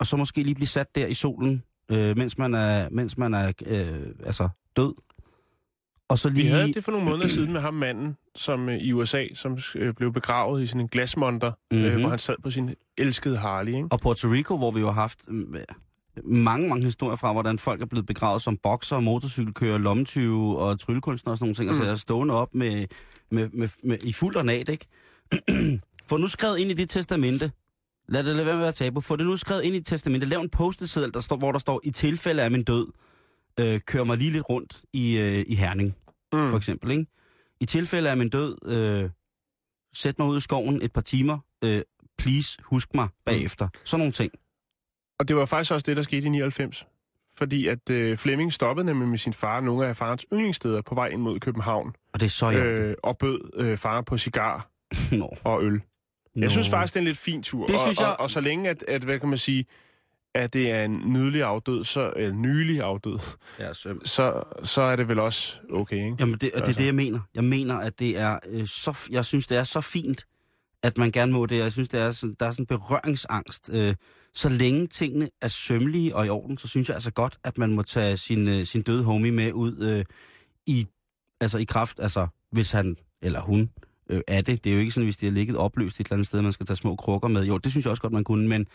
[0.00, 3.34] og så måske lige blive sat der i solen, øh, mens man er, mens man
[3.34, 4.94] er øh, altså død,
[6.08, 6.48] og så Vi lige...
[6.48, 9.94] havde det for nogle måneder siden med ham manden som øh, i USA, som øh,
[9.94, 11.86] blev begravet i sådan en glasmonter, mm-hmm.
[11.86, 11.94] Mhm.
[11.94, 13.72] øh, hvor han sad på sin elskede Harley.
[13.72, 13.88] Ikke?
[13.90, 15.44] Og Puerto Rico, hvor vi jo har haft øh,
[16.24, 21.32] mange, mange historier fra, hvordan folk er blevet begravet som bokser, motorcykelkører, lommetyve og tryllekunstnere
[21.32, 21.70] og sådan nogle ting, mm.
[21.70, 22.86] altså er stående op med,
[23.30, 24.86] med, med, med, i fuld ornat, ikke?
[26.08, 27.52] Få nu skrevet ind i dit testamente,
[28.08, 30.26] lad det lade være med at tabe, få det nu skrevet ind i dit testamente,
[30.26, 32.86] lav en post-it-seddel, der står, hvor der står, i tilfælde af min død,
[33.60, 35.96] øh, kør mig lige lidt rundt i, øh, i Herning,
[36.32, 36.50] mm.
[36.50, 37.06] for eksempel, ikke?
[37.60, 39.10] I tilfælde af min død, øh,
[39.94, 41.82] sæt mig ud i skoven et par timer, øh,
[42.18, 43.68] please, husk mig bagefter.
[43.84, 44.32] Sådan nogle ting.
[45.18, 46.86] Og det var faktisk også det, der skete i 99.
[47.36, 51.06] Fordi at øh, Flemming stoppede nemlig med sin far nogle af farens yndlingssteder på vej
[51.08, 51.94] ind mod København.
[52.12, 52.52] Og det er så.
[52.52, 54.70] Øh, og bød øh, far på cigar
[55.44, 55.72] og øl.
[55.72, 55.80] Nå.
[56.42, 57.66] Jeg synes faktisk, det er en lidt fin tur.
[57.66, 59.64] Det og, synes jeg- Og, og så længe, at, at, hvad kan man sige,
[60.36, 63.18] at det er en nydelig afdød, så, eller nylig afdød,
[63.58, 64.00] Ja, søm.
[64.04, 66.16] så, så er det vel også okay, ikke?
[66.20, 66.80] Jamen, det, og det er Altså.
[66.80, 67.20] det, jeg mener.
[67.34, 68.98] Jeg mener, at det er øh, så...
[69.10, 70.26] Jeg synes, det er så fint,
[70.82, 71.58] at man gerne må det.
[71.58, 73.70] Jeg synes, det er sådan, der er sådan berøringsangst.
[73.72, 73.94] Øh,
[74.34, 77.72] så længe tingene er sømmelige og i orden, så synes jeg altså godt, at man
[77.72, 80.04] må tage sin, øh, sin døde homie med ud øh,
[80.66, 80.86] i,
[81.40, 83.70] altså i kraft, altså hvis han eller hun
[84.10, 84.64] øh, er det.
[84.64, 86.52] Det er jo ikke sådan, hvis de har ligget opløst et eller andet sted, man
[86.52, 87.44] skal tage små krukker med.
[87.44, 88.66] Jo, det synes jeg også godt, man kunne, men,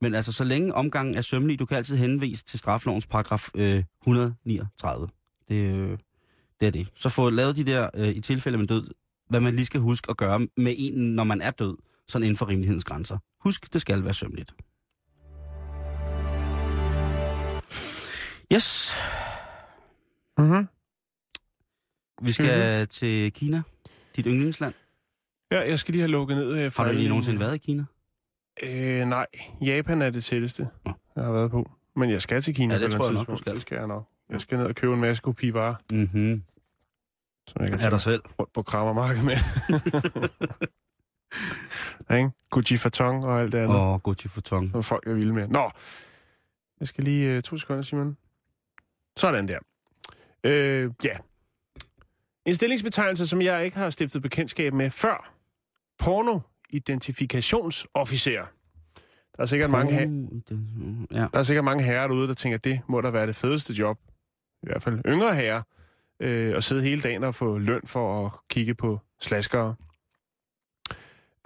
[0.00, 3.84] men altså så længe omgangen er sømmelig, du kan altid henvise til straflovens paragraf øh,
[4.02, 5.08] 139.
[5.48, 5.98] Det, øh,
[6.60, 6.88] det er det.
[6.94, 8.90] Så få lavet de der, øh, i tilfælde med død,
[9.28, 11.76] hvad man lige skal huske at gøre med en, når man er død.
[12.08, 13.18] sådan inden for rimelighedens grænser.
[13.40, 14.54] Husk, det skal være sømmeligt.
[18.54, 18.92] Yes,
[20.38, 20.66] Mm-hmm.
[22.22, 23.62] vi skal til Kina,
[24.16, 24.74] dit yndlingsland.
[25.52, 26.58] Ja, jeg skal lige have lukket ned.
[26.58, 27.84] øh, for Har du mine- nogensinde været i Kina?
[28.62, 29.26] Øh, nej.
[29.60, 30.92] Japan er det tætteste, Nå.
[31.16, 31.70] jeg har været på.
[31.96, 32.74] Men jeg skal til Kina.
[32.74, 33.52] Ja, det på tror jeg nok, du skal.
[33.54, 34.08] Det skal jeg nok.
[34.30, 36.42] Jeg skal ned og købe en masse kopivarer, Mhm.
[37.46, 38.22] som jeg kan Er der tage selv?
[38.38, 39.36] rundt på krammermarkedet med.
[42.10, 42.30] Ja, ikke?
[42.50, 44.70] Gucci Fatong og alt det andet, Og Gucci Futong.
[44.70, 45.48] som folk er vilde med.
[45.48, 45.70] Nå,
[46.80, 48.16] jeg skal lige uh, to sekunder, Simon.
[49.16, 49.58] Sådan der.
[50.44, 51.16] Øh, ja.
[52.44, 55.32] En stillingsbetegnelse, som jeg ikke har stiftet bekendtskab med før.
[56.72, 58.44] Porno-identifikationsofficer.
[59.36, 60.00] Der er sikkert mange, ha-
[61.20, 61.26] Ja.
[61.32, 63.72] Der er sikkert mange herrer derude, der tænker, at det må da være det fedeste
[63.72, 63.98] job.
[64.62, 65.62] I hvert fald yngre herrer.
[66.20, 69.74] Øh, at sidde hele dagen og få løn for at kigge på slaskere.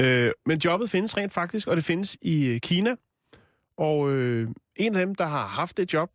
[0.00, 2.94] Øh, men jobbet findes rent faktisk, og det findes i øh, Kina.
[3.76, 6.10] Og øh, en af dem, der har haft det job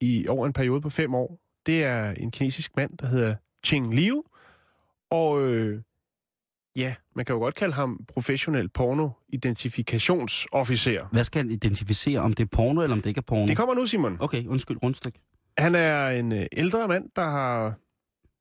[0.00, 3.94] i over en periode på fem år, det er en kinesisk mand, der hedder Ching
[3.94, 4.24] Liu.
[5.10, 5.82] Og øh,
[6.76, 11.08] ja, man kan jo godt kalde ham professionel porno-identifikationsofficer.
[11.12, 13.46] Hvad skal han identificere, om det er porno, eller om det ikke er porno?
[13.46, 14.16] Det kommer nu, Simon.
[14.20, 15.18] Okay, undskyld, rundstyk.
[15.58, 17.74] Han er en øh, ældre mand, der har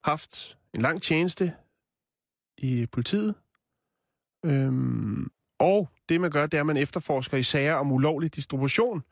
[0.03, 1.53] haft en lang tjeneste
[2.57, 3.35] i politiet.
[4.45, 5.27] Øhm,
[5.59, 9.03] og det, man gør, det er, at man efterforsker i sager om ulovlig distribution.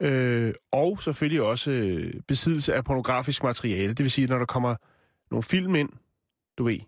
[0.00, 3.88] Øh, og selvfølgelig også øh, besiddelse af pornografisk materiale.
[3.88, 4.76] Det vil sige, når der kommer
[5.30, 5.88] nogle film ind,
[6.58, 6.78] du ved,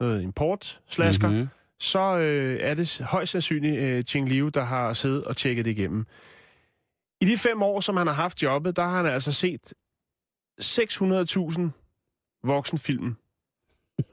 [0.00, 1.40] noget import, slasker, mm-hmm.
[1.40, 1.48] Mhm.
[1.80, 5.70] så øh, er det højst sandsynligt øh, Ching Liu, der har siddet og tjekket det
[5.70, 6.06] igennem.
[7.20, 9.72] I de fem år, som han har haft jobbet, der har han altså set
[10.62, 11.60] 600.000
[12.44, 13.16] voksenfilm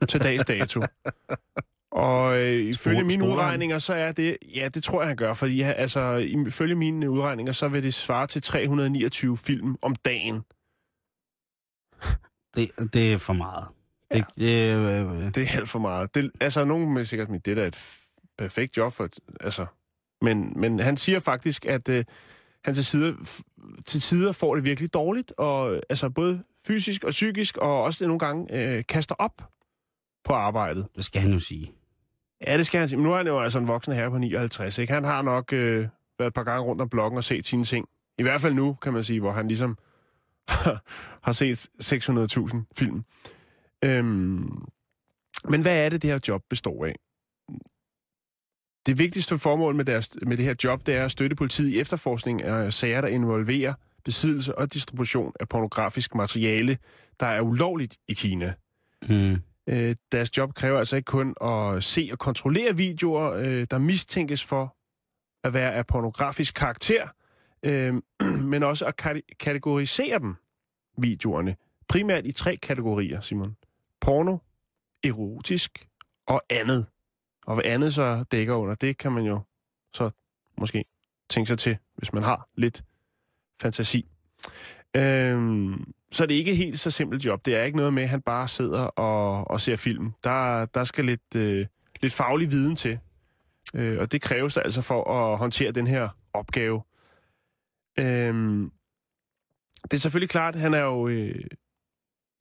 [0.10, 0.82] til dags dato.
[1.92, 4.38] Og øh, ifølge Store- mine udregninger, så er det...
[4.56, 5.34] Ja, det tror jeg, han gør.
[5.34, 6.16] Fordi altså,
[6.48, 10.36] ifølge mine udregninger, så vil det svare til 329 film om dagen.
[12.56, 13.68] Det, det er for meget.
[14.14, 16.16] Det, det, øh, Det er alt for meget.
[16.16, 17.98] Det, altså, nogen vil sikkert, at det der er et
[18.38, 19.10] perfekt job for...
[19.42, 19.66] Altså,
[20.22, 22.06] men, men han siger faktisk, at øh,
[22.66, 27.10] han til, sider, f- til tider får det virkelig dårligt, og altså både fysisk og
[27.10, 29.42] psykisk, og også nogle gange øh, kaster op
[30.24, 30.88] på arbejdet.
[30.96, 31.72] det skal han jo sige.
[32.48, 32.98] Ja, det skal han sige.
[32.98, 34.94] Men nu er han jo altså en voksen herre på 59, ikke?
[34.94, 35.88] Han har nok øh,
[36.20, 37.88] været et par gange rundt om blokken og set sine ting.
[38.18, 39.78] I hvert fald nu, kan man sige, hvor han ligesom
[41.26, 43.04] har set 600.000 film.
[43.84, 44.66] Øhm,
[45.50, 46.96] men hvad er det, det her job består af?
[48.86, 51.80] Det vigtigste formål med, deres, med det her job, det er at støtte politiet i
[51.80, 56.78] efterforskning af sager, der involverer besiddelse og distribution af pornografisk materiale,
[57.20, 58.54] der er ulovligt i Kina.
[59.10, 59.38] Mm.
[59.70, 64.44] Øh, deres job kræver altså ikke kun at se og kontrollere videoer, øh, der mistænkes
[64.44, 64.76] for
[65.44, 67.08] at være af pornografisk karakter,
[67.66, 67.94] øh,
[68.52, 70.36] men også at kate- kategorisere dem,
[70.98, 71.56] videoerne,
[71.90, 73.56] primært i tre kategorier, Simon.
[74.04, 74.38] Porno,
[75.04, 75.88] erotisk
[76.28, 76.86] og andet.
[77.46, 79.40] Og hvad andet så dækker under, det kan man jo
[79.94, 80.10] så
[80.58, 80.86] måske
[81.30, 82.84] tænke sig til, hvis man har lidt
[83.62, 84.10] fantasi.
[84.96, 87.46] Øhm, så det er ikke helt så simpelt job.
[87.46, 90.14] Det er ikke noget med, at han bare sidder og, og ser film.
[90.24, 91.66] Der, der skal lidt, øh,
[92.02, 93.00] lidt faglig viden til.
[93.74, 96.82] Øh, og det kræves altså for at håndtere den her opgave.
[98.00, 98.72] Øhm,
[99.84, 101.46] det er selvfølgelig klart, at han er jo øh,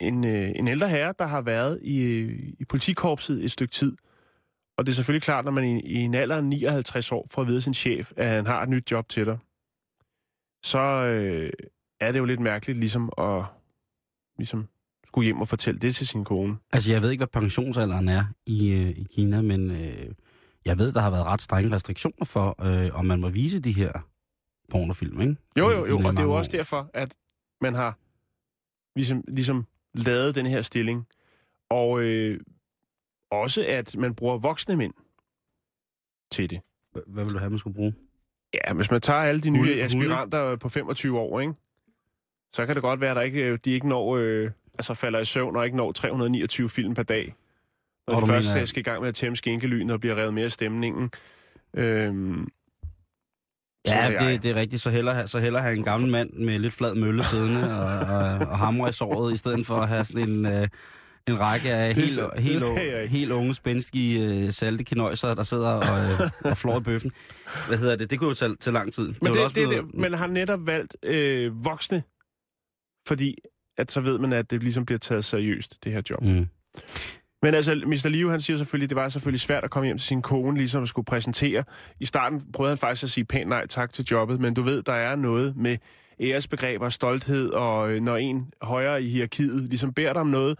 [0.02, 2.22] en, øh, en ældre herre, der har været i,
[2.60, 3.96] i politikorpset et stykke tid.
[4.76, 7.42] Og det er selvfølgelig klart, når man i, i en alder af 59 år får
[7.42, 9.38] at vide sin chef, at han har et nyt job til dig,
[10.64, 11.50] så øh,
[12.00, 13.44] er det jo lidt mærkeligt ligesom at
[14.38, 14.68] ligesom
[15.06, 16.56] skulle hjem og fortælle det til sin kone.
[16.72, 20.14] Altså, jeg ved ikke, hvad pensionsalderen er i, øh, i Kina, men øh,
[20.64, 23.72] jeg ved, der har været ret strenge restriktioner for, øh, om man må vise de
[23.72, 23.92] her
[24.70, 25.36] pornofilm, ikke?
[25.58, 27.14] Jo, jo, jo, og det er jo også derfor, at
[27.60, 27.98] man har
[28.96, 31.06] ligesom, ligesom lavet den her stilling.
[31.70, 32.40] Og øh,
[33.30, 34.94] også, at man bruger voksne mænd
[36.30, 36.60] til det.
[37.06, 37.94] Hvad vil du have, man skulle bruge?
[38.54, 39.82] Ja, hvis man tager alle de nye hunde?
[39.82, 41.52] aspiranter på 25 år, ikke?
[42.52, 45.18] så kan det godt være, at der ikke, øh, de ikke når, øh, altså falder
[45.20, 47.34] i søvn og ikke når 329 film per dag.
[48.08, 50.14] Når Og de du først mener- skal i gang med at tæmme skænkelyden og bliver
[50.16, 51.10] revet mere i stemningen.
[51.74, 52.48] Øhm,
[53.86, 54.82] Ja, det, det er rigtigt.
[54.82, 57.98] Så hellere, have- så hellere have en gammel mand med lidt flad mølle siddende og,
[58.16, 60.68] og, og hamre i såret, i stedet for at have sådan en, øh,
[61.28, 65.68] en række af Det helt, det helt, helt, unge, spændstige, øh, salte kinøjser, der sidder
[65.68, 67.10] og, øh, og flår i bøffen.
[67.68, 68.10] Hvad hedder det?
[68.10, 69.06] Det kunne jo tage, tage lang tid.
[69.06, 72.02] Men, vil det, også det, blive- det, man har netop valgt øh, voksne,
[73.08, 73.34] fordi
[73.78, 76.22] at så ved man, at det ligesom bliver taget seriøst, det her job.
[76.22, 76.46] Mm.
[77.42, 78.08] Men altså, Mr.
[78.08, 80.56] Liu, han siger selvfølgelig, at det var selvfølgelig svært at komme hjem til sin kone,
[80.56, 81.64] ligesom at skulle præsentere.
[82.00, 84.82] I starten prøvede han faktisk at sige pænt nej tak til jobbet, men du ved,
[84.82, 85.76] der er noget med
[86.20, 90.58] æresbegreber, stolthed, og øh, når en højere i hierarkiet ligesom beder dig om noget,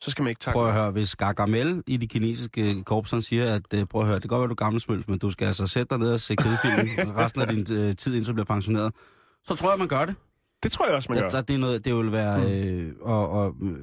[0.00, 3.22] så skal man ikke takke Prøv at høre, hvis Gargamel i de kinesiske korps, han
[3.22, 5.18] siger, at øh, prøv at høre, det kan godt være, du er gammel smøls, men
[5.18, 8.28] du skal altså sætte dig ned og se kedefilm resten af din øh, tid, indtil
[8.28, 8.92] du bliver pensioneret.
[9.44, 10.14] Så tror jeg, man gør det.
[10.62, 11.24] Det tror jeg også, man gør.
[11.24, 12.52] Altså, det, er noget, det vil være...
[12.52, 13.76] Øh, og, og, øh,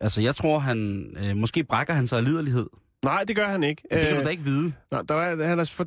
[0.00, 1.06] altså, jeg tror, han...
[1.24, 2.66] Øh, måske brækker han sig af liderlighed.
[3.04, 3.82] Nej, det gør han ikke.
[3.90, 4.72] Men det kan Øh, du da ikke vide.
[4.90, 5.86] Nej, der var, han for,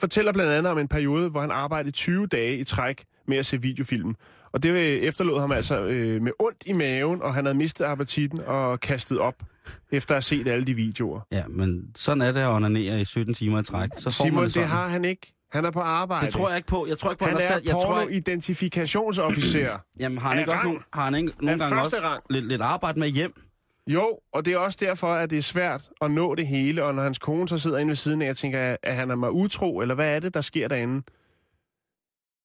[0.00, 3.46] fortæller blandt andet om en periode, hvor han arbejdede 20 dage i træk med at
[3.46, 4.14] se videofilm.
[4.52, 7.84] Og det øh, efterlod ham altså øh, med ondt i maven, og han havde mistet
[7.84, 9.34] appetitten og kastet op,
[9.92, 11.20] efter at have set alle de videoer.
[11.32, 13.90] Ja, men sådan er det at onanere i 17 timer i træk.
[13.98, 15.32] Så får Simon, man det, det, har han ikke.
[15.52, 16.26] Han er på arbejde.
[16.26, 16.86] det tror jeg ikke på.
[16.88, 19.78] Jeg tror ikke på, Han har er sat- jeg tror, ikke, porno-identifikationsofficer.
[20.00, 20.68] jamen, har han ikke også rang.
[20.68, 22.22] nogle, har han ikke nogle gange første også rang.
[22.30, 23.32] lidt, lidt arbejde med hjem?
[23.86, 26.94] Jo, og det er også derfor, at det er svært at nå det hele, og
[26.94, 29.30] når hans kone så sidder inde ved siden af og tænker, at han er mig
[29.30, 31.02] utro, eller hvad er det, der sker derinde?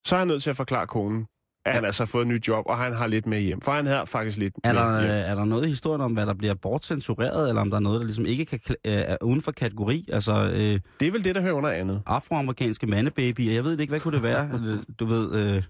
[0.05, 1.27] Så er han nødt til at forklare konen,
[1.65, 3.61] at han altså har fået et nyt job, og han har lidt med hjem.
[3.61, 5.11] For han har faktisk lidt Er der, hjem.
[5.11, 7.99] er der noget i historien om, hvad der bliver bortcensureret, eller om der er noget,
[7.99, 10.05] der ligesom ikke kan, øh, er uden for kategori?
[10.11, 12.01] Altså, øh, Det er vel det, der hører under andet.
[12.05, 14.49] afroamerikanske mandebabyer, jeg ved ikke, hvad kunne det være?
[14.53, 15.63] Øh, du ved, øh,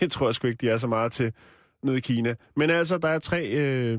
[0.00, 1.32] Det tror jeg sgu ikke, de er så meget til
[1.82, 2.34] nede i Kina.
[2.56, 3.98] Men altså, der er tre, øh,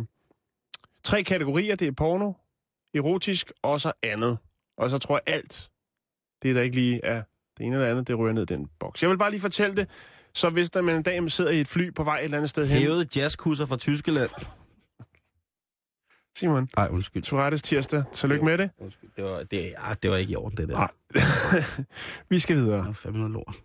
[1.03, 1.75] tre kategorier.
[1.75, 2.31] Det er porno,
[2.93, 4.37] erotisk og så andet.
[4.77, 5.69] Og så tror jeg alt,
[6.43, 7.21] det der ikke lige er
[7.57, 9.01] det ene eller andet, det ryger ned i den boks.
[9.01, 9.89] Jeg vil bare lige fortælle det,
[10.37, 12.49] så hvis der man en dag sidder i et fly på vej et eller andet
[12.49, 12.77] sted hen.
[12.79, 14.29] hævede jazzkusser fra Tyskland.
[16.37, 17.23] Simon, Nej, undskyld.
[17.23, 18.03] Tourettes tirsdag.
[18.13, 18.69] Tillykke med det.
[18.77, 19.09] undskyld.
[19.15, 20.75] Det, var, det, ja, det var ikke i orden, det der.
[20.77, 20.91] Nej.
[22.29, 22.87] vi skal videre.
[22.87, 23.55] Det fandme noget lort.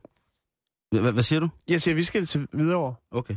[1.03, 1.49] Hvad, hvad siger du?
[1.69, 2.95] Jeg siger, vi skal til videre.
[3.11, 3.35] Okay.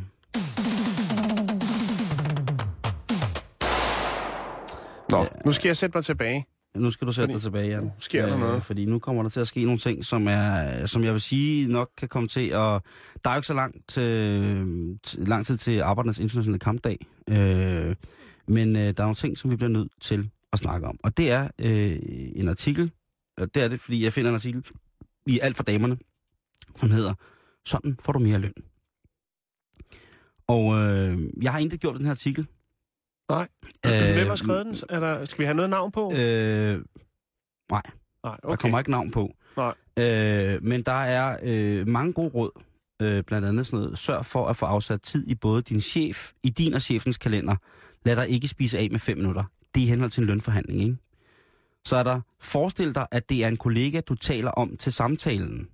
[5.10, 5.28] Nå, Ja.
[5.46, 6.46] nu skal jeg sætte mig tilbage.
[6.76, 7.92] Nu skal du sætte Fordi- dig tilbage, Jan.
[8.00, 8.64] sker der noget.
[8.64, 11.68] Fordi nu kommer der til at ske nogle ting, som, er, som jeg vil sige
[11.72, 12.54] nok kan komme til.
[12.56, 12.84] Og
[13.24, 16.98] der er jo ikke så langt, til, til, lang tid til Arbejdernes Internationale Kampdag.
[17.30, 17.96] Øh,
[18.48, 21.00] men øh, der er nogle ting, som vi bliver nødt til at snakke om.
[21.04, 22.00] Og det er øh,
[22.36, 22.92] en artikel.
[23.38, 24.66] Og det er det, fordi jeg finder en artikel
[25.28, 25.98] i Alt for Damerne,
[26.78, 27.14] som hedder
[27.66, 28.54] Sådan får du mere løn.
[30.48, 32.48] Og øh, jeg har ikke gjort den her artikel.
[33.30, 33.48] Nej.
[33.86, 34.76] Øh, Hvem har skrevet den?
[34.90, 36.14] Er der, skal vi have noget navn på?
[36.18, 36.82] Øh,
[37.72, 37.82] Nej,
[38.24, 38.58] Der okay.
[38.62, 39.34] kommer ikke navn på.
[39.58, 39.74] Nej.
[40.00, 42.52] Øh, men der er øh, mange gode råd.
[43.02, 43.98] Øh, blandt andet sådan noget.
[43.98, 47.56] Sørg for at få afsat tid i både din chef, i din og chefens kalender.
[48.06, 49.44] Lad dig ikke spise af med fem minutter.
[49.76, 50.98] Det er i henhold til en lønforhandling, ikke?
[51.86, 55.68] Så er der, forestil dig, at det er en kollega, du taler om til samtalen.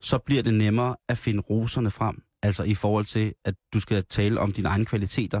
[0.00, 2.22] Så bliver det nemmere at finde roserne frem.
[2.42, 5.40] Altså i forhold til, at du skal tale om dine egne kvaliteter,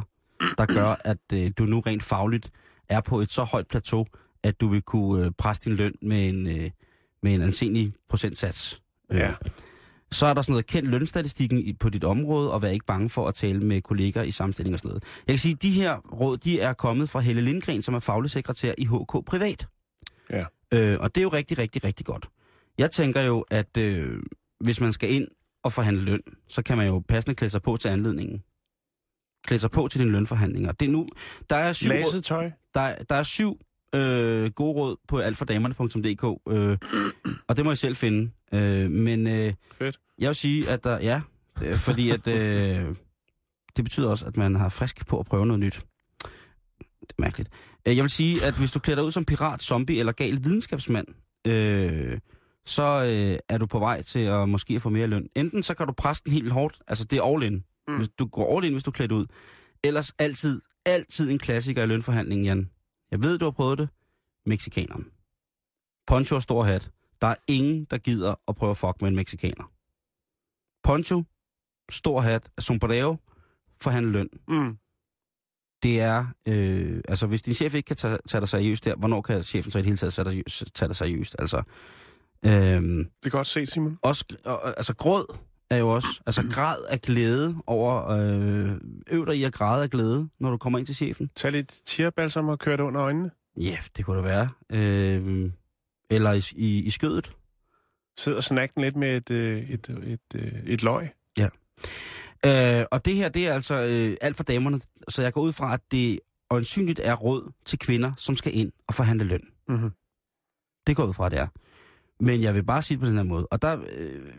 [0.58, 2.50] der gør, at øh, du nu rent fagligt
[2.88, 4.06] er på et så højt plateau,
[4.42, 6.70] at du vil kunne øh, presse din løn med en, øh,
[7.22, 8.82] med en ansenlig procentsats.
[9.12, 9.32] Øh, Ja.
[10.12, 13.28] Så er der sådan noget kendt lønstatistikken på dit område, og vær ikke bange for
[13.28, 15.04] at tale med kolleger i sammenstilling og sådan noget.
[15.26, 17.98] Jeg kan sige, at de her råd, de er kommet fra Helle Lindgren, som er
[17.98, 19.66] faglig sekretær i HK Privat.
[20.30, 20.44] Ja.
[20.74, 22.28] Øh, og det er jo rigtig, rigtig, rigtig godt.
[22.78, 24.22] Jeg tænker jo, at øh,
[24.60, 25.28] hvis man skal ind
[25.62, 28.42] og forhandle løn, så kan man jo passende klæde sig på til anledningen.
[29.48, 30.72] Klæde sig på til dine lønforhandlinger.
[30.72, 31.08] Det er nu,
[31.50, 32.50] der er syv, råd, Laset tøj.
[32.74, 33.60] der, der er syv
[33.94, 36.78] øh, gode råd på altfordamerne.dk, øh,
[37.48, 38.30] og det må jeg selv finde.
[38.52, 40.00] Øh, men øh, Fedt.
[40.18, 41.20] jeg vil sige, at der, ja,
[41.62, 42.84] øh, fordi at, øh,
[43.76, 45.80] det betyder også, at man har frisk på at prøve noget nyt.
[47.00, 47.50] Det er mærkeligt.
[47.88, 50.44] Øh, Jeg vil sige, at hvis du klæder dig ud som pirat, zombie eller gal
[50.44, 51.06] videnskabsmand,
[51.46, 52.18] øh,
[52.66, 55.28] så øh, er du på vej til at måske få mere løn.
[55.36, 57.64] Enten så kan du presse den helt hårdt, altså det er all in.
[57.88, 57.96] Mm.
[57.96, 59.26] Hvis du går all in, hvis du klæder ud.
[59.84, 62.70] Ellers altid, altid en klassiker i lønforhandlingen, Jan.
[63.10, 63.88] Jeg ved, du har prøvet det.
[64.46, 65.06] Mexikaneren.
[66.06, 66.90] Poncho og stor hat.
[67.20, 69.72] Der er ingen, der gider at prøve at fuck med en mexikaner.
[70.82, 71.24] Poncho,
[71.90, 73.16] stor hat, sombrero,
[73.80, 74.28] forhandle løn.
[74.48, 74.78] Mm.
[75.82, 79.20] Det er, øh, altså hvis din chef ikke kan tage, tage dig seriøst der, hvornår
[79.20, 81.36] kan chefen så i det hele taget tage dig, tage dig seriøst?
[81.38, 81.62] Altså,
[82.44, 83.98] øh, Det er godt set, Simon.
[84.02, 85.36] også, og, altså gråd
[85.70, 88.76] er jo også, altså grad af glæde over, øh,
[89.10, 91.30] øv dig i at græde af glæde, når du kommer ind til chefen.
[91.36, 93.30] Tag lidt tierbalsam og kør det under øjnene.
[93.60, 94.48] Ja, det kunne det være.
[94.72, 95.50] Øh,
[96.10, 97.32] eller i, i, i skødet.
[98.18, 101.10] Sid og snak den lidt med et, øh, et, et, et, et løg.
[102.46, 105.52] Øh, og det her, det er altså øh, alt for damerne, så jeg går ud
[105.52, 109.44] fra, at det øjensynligt er råd til kvinder, som skal ind og forhandle løn.
[109.68, 109.90] Mm-hmm.
[110.86, 111.46] Det går ud fra, det er.
[112.20, 113.46] Men jeg vil bare sige det på den her måde.
[113.46, 114.32] Og, der, øh,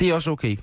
[0.00, 0.56] det er også okay,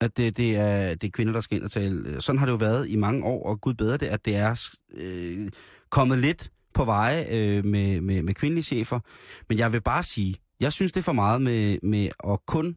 [0.00, 2.20] at det, det, er, det er kvinder, der skal ind og tale.
[2.20, 4.70] Sådan har det jo været i mange år, og gud bedre det, at det er
[4.94, 5.50] øh,
[5.90, 9.00] kommet lidt på veje øh, med, med, med kvindelige chefer.
[9.48, 12.76] Men jeg vil bare sige, jeg synes, det er for meget med, med at kun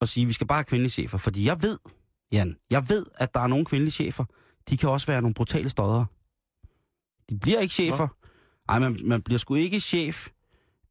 [0.00, 1.18] at sige, at vi skal bare have kvindelige chefer.
[1.18, 1.78] Fordi jeg ved,
[2.32, 4.24] Jan, jeg ved, at der er nogle kvindelige chefer,
[4.70, 6.04] de kan også være nogle brutale stodder.
[7.30, 8.08] De bliver ikke chefer.
[8.68, 10.28] Nej, man, man bliver sgu ikke chef.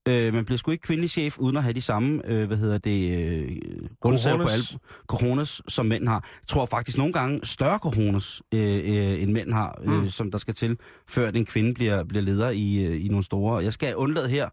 [0.08, 2.78] Øh, man bliver sgu ikke kvindelig chef, uden at have de samme, øh, hvad hedder
[2.78, 3.58] det, øh,
[4.06, 4.66] rundsager på alle
[5.08, 6.30] coronas, som mænd har.
[6.42, 10.10] Jeg tror faktisk nogle gange større coronas, øh, øh, end mænd har, øh, Mm.
[10.10, 13.64] som der skal til, før en kvinde bliver, bliver leder i, øh, i nogle store.
[13.64, 14.50] Jeg skal undlade her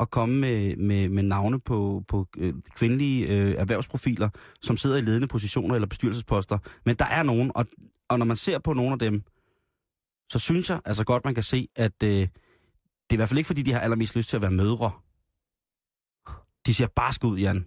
[0.00, 4.28] at komme med, med, med navne på, på øh, kvindelige øh, erhvervsprofiler,
[4.62, 6.58] som sidder i ledende positioner eller bestyrelsesposter.
[6.86, 7.66] Men der er nogen, og,
[8.08, 9.22] og når man ser på nogle af dem,
[10.32, 12.28] så synes jeg altså godt, man kan se, at øh,
[13.10, 14.90] det er i hvert fald ikke, fordi de har allermest lyst til at være mødre.
[16.66, 17.66] De ser barsk ud, Jan.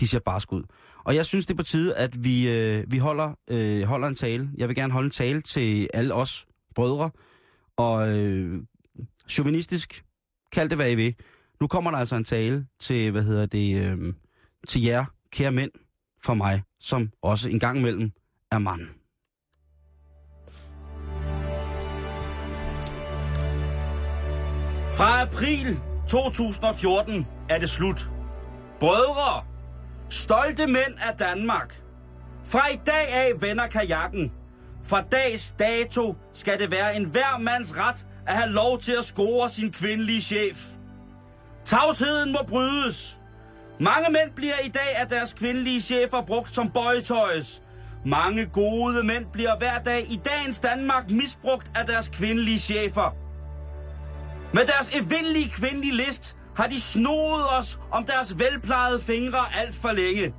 [0.00, 0.62] De ser barsk ud.
[1.04, 4.14] Og jeg synes, det er på tide, at vi, øh, vi holder, øh, holder en
[4.14, 4.50] tale.
[4.56, 7.10] Jeg vil gerne holde en tale til alle os brødre.
[7.76, 8.62] Og øh,
[9.28, 10.04] chauvinistisk,
[10.52, 11.14] kald det hvad I vil.
[11.60, 14.14] Nu kommer der altså en tale til, hvad hedder det, øh,
[14.68, 15.70] til jer, kære mænd,
[16.22, 18.10] for mig, som også en gang imellem
[18.50, 18.97] er mand.
[24.98, 28.10] Fra april 2014 er det slut.
[28.80, 29.44] Brødre,
[30.08, 31.80] stolte mænd af Danmark.
[32.44, 34.32] Fra i dag af vender kajakken.
[34.84, 39.04] Fra dags dato skal det være en hver mands ret at have lov til at
[39.04, 40.66] score sin kvindelige chef.
[41.64, 43.18] Tavsheden må brydes.
[43.80, 47.62] Mange mænd bliver i dag af deres kvindelige chefer brugt som bøjetøjs.
[48.06, 53.27] Mange gode mænd bliver hver dag i dagens Danmark misbrugt af deres kvindelige chefer.
[54.52, 59.92] Med deres evindelige kvindelige list har de snoet os om deres velplejede fingre alt for
[59.92, 60.34] længe.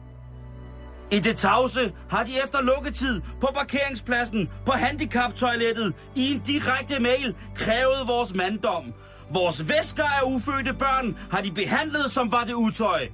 [1.12, 7.36] I det tavse har de efter lukketid på parkeringspladsen, på handicaptoilettet, i en direkte mail
[7.56, 8.94] krævet vores manddom.
[9.34, 13.08] Vores væsker af ufødte børn har de behandlet som var det utøj.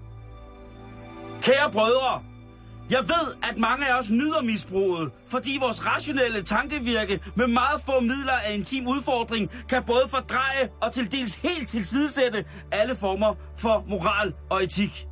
[1.41, 2.23] Kære brødre,
[2.89, 7.99] jeg ved, at mange af os nyder misbruget, fordi vores rationelle tankevirke med meget få
[7.99, 13.85] midler af intim udfordring kan både fordreje og til dels helt tilsidesætte alle former for
[13.87, 15.07] moral og etik.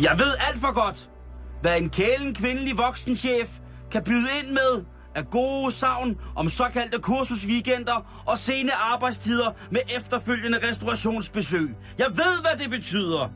[0.00, 1.10] Jeg ved alt for godt,
[1.60, 3.58] hvad en kælen kvindelig voksenchef
[3.90, 10.68] kan byde ind med af gode savn om såkaldte kursusweekender og sene arbejdstider med efterfølgende
[10.68, 11.68] restaurationsbesøg.
[11.98, 13.30] Jeg ved, hvad det betyder.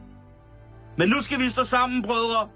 [0.99, 2.49] Men nu skal vi stå sammen, brødre.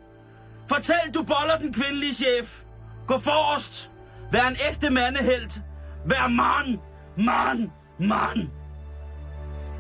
[0.75, 2.63] Fortæl, du boller den kvindelige chef.
[3.07, 3.91] Gå forrest.
[4.33, 5.61] Vær en ægte mandehelt.
[6.07, 6.79] Vær mand,
[7.17, 8.49] mand, mand.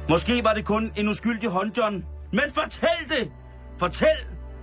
[0.08, 2.04] Måske var det kun en uskyldig håndjohn.
[2.32, 3.32] Men fortæl det.
[3.78, 4.16] Fortæl,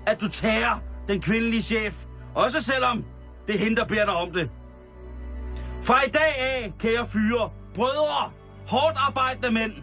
[0.08, 2.06] at du tager den kvindelige chef.
[2.36, 3.06] Også selvom
[3.48, 4.50] det er hende, der beder dig om det.
[5.84, 8.32] Fra i dag af, kære fyre, brødre,
[8.68, 9.74] hårdt arbejdende mænd.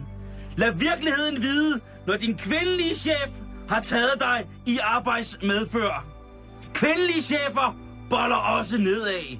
[0.55, 3.31] Lad virkeligheden vide, når din kvindelige chef
[3.69, 6.14] har taget dig i arbejdsmedfør.
[6.75, 7.75] Kvindelige chefer
[8.09, 9.37] boller også nedad.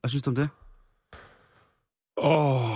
[0.00, 0.48] Hvad synes du om det?
[2.16, 2.70] Åh,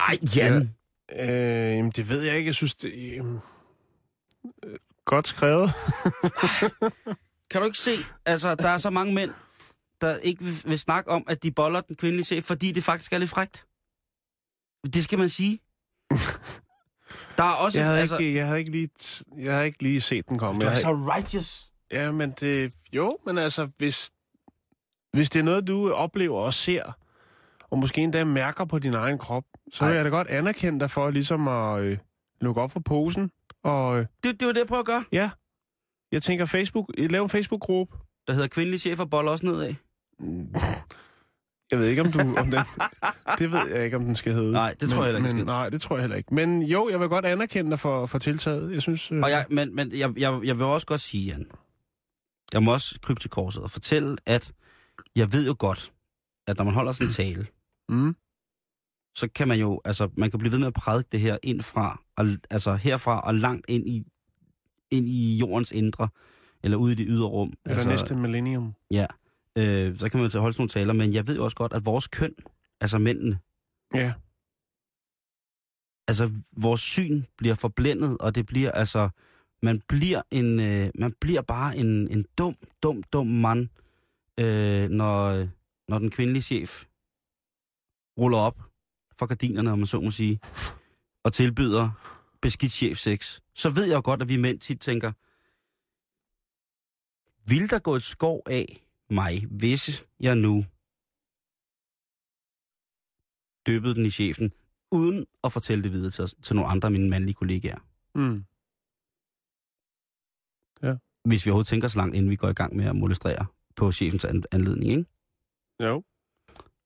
[0.00, 0.74] Ej, Jan.
[1.12, 2.46] øh, jamen, det ved jeg ikke.
[2.48, 3.40] Jeg synes, det er
[4.64, 5.70] øh, godt skrevet.
[7.50, 7.90] Kan du ikke se,
[8.26, 9.30] altså, der er så mange mænd,
[10.02, 13.12] der ikke vil, vil snakke om, at de boller den kvindelige chef, fordi det faktisk
[13.12, 13.66] er lidt frægt.
[14.94, 15.60] Det skal man sige.
[17.38, 17.78] Der er også...
[17.78, 18.88] Jeg havde, altså, ikke, jeg, havde ikke lige,
[19.36, 20.60] jeg havde ikke lige set den komme.
[20.60, 21.70] du er så righteous.
[21.92, 22.72] Ja, men det...
[22.92, 24.10] Jo, men altså, hvis,
[25.12, 26.92] hvis det er noget, du oplever og ser,
[27.70, 29.96] og måske endda mærker på din egen krop, så vil Ej.
[29.96, 31.98] jeg da godt anerkende dig for ligesom at øh,
[32.40, 33.30] lukke op for posen.
[33.64, 35.04] Og øh, Det, det var det, jeg prøver at gøre.
[35.12, 35.30] ja,
[36.12, 37.96] jeg tænker Facebook, lav en Facebook-gruppe.
[38.26, 39.74] Der hedder kvindelige chefer boller også nedad.
[41.70, 42.18] Jeg ved ikke, om du...
[42.18, 42.60] Om den,
[43.38, 44.52] det ved jeg ikke, om den skal hedde.
[44.52, 45.46] Nej, det tror jeg heller ikke, men, skal.
[45.46, 46.34] Nej, det tror jeg heller ikke.
[46.34, 48.72] Men jo, jeg vil godt anerkende dig for, for tiltaget.
[48.74, 49.12] Jeg synes...
[49.12, 51.46] Øh, Og jeg, men men jeg, jeg, jeg vil også godt sige, Jan,
[52.52, 54.52] jeg må også krybe til korset og fortælle, at
[55.16, 55.92] jeg ved jo godt,
[56.46, 57.46] at når man holder sådan en tale,
[57.88, 58.16] mm,
[59.16, 61.60] så kan man jo, altså, man kan blive ved med at prædike det her ind
[61.62, 64.04] fra, og, altså herfra og langt ind i,
[64.90, 66.08] ind i jordens indre,
[66.64, 67.52] eller ude i det ydre rum.
[67.64, 68.74] eller altså, næste millennium.
[68.90, 69.06] Ja,
[69.58, 71.72] øh, så kan man jo holde sådan nogle taler, men jeg ved jo også godt,
[71.72, 72.34] at vores køn,
[72.80, 73.38] altså mændene,
[73.94, 74.14] Ja.
[76.08, 79.08] altså vores syn bliver forblændet, og det bliver altså,
[79.62, 83.68] man bliver en, øh, man bliver bare en, en dum, dum, dum mand,
[84.40, 85.48] øh, når,
[85.88, 86.84] når den kvindelige chef
[88.18, 88.62] ruller op
[89.18, 90.40] for gardinerne, om man så må sige,
[91.24, 91.90] og tilbyder
[92.42, 95.12] beskidt chef sex, så ved jeg jo godt, at vi mænd tit tænker,
[97.50, 100.64] vil der gå et skov af mig, hvis jeg nu
[103.66, 104.52] dyppede den i chefen,
[104.90, 107.78] uden at fortælle det videre til, til nogle andre af mine mandlige kollegaer?
[108.14, 108.44] Mm.
[111.24, 113.46] Hvis vi overhovedet tænker så langt, inden vi går i gang med at molestrere
[113.76, 115.04] på chefens an- anledning, ikke?
[115.82, 116.04] Jo.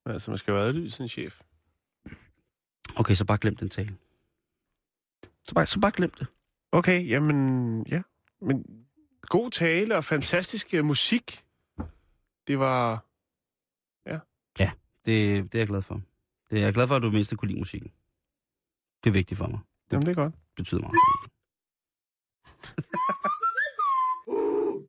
[0.06, 1.40] Altså, man skal jo adlyse en chef.
[2.96, 3.96] Okay, så bare glem den tale.
[5.42, 6.26] Så bare, så bare glem det.
[6.72, 8.02] Okay, jamen, ja.
[8.40, 8.86] Men
[9.22, 11.44] god tale og fantastisk øh, musik.
[12.46, 13.06] Det var...
[15.06, 16.00] Det, det er jeg glad for.
[16.50, 17.90] Det er jeg glad for, at du mindst kunne lide musikken.
[19.04, 19.58] Det er vigtigt for mig.
[19.92, 20.34] Jamen, det er godt.
[20.34, 20.94] Det betyder meget.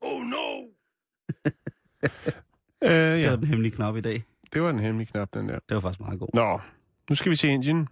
[0.01, 0.61] Oh no!
[2.83, 4.23] øh, Det var ja, den hemmelige knap i dag.
[4.53, 5.59] det var den hemmelige knap, den der.
[5.69, 6.27] Det var faktisk meget god.
[6.33, 6.59] Nå,
[7.09, 7.87] nu skal vi til Indien.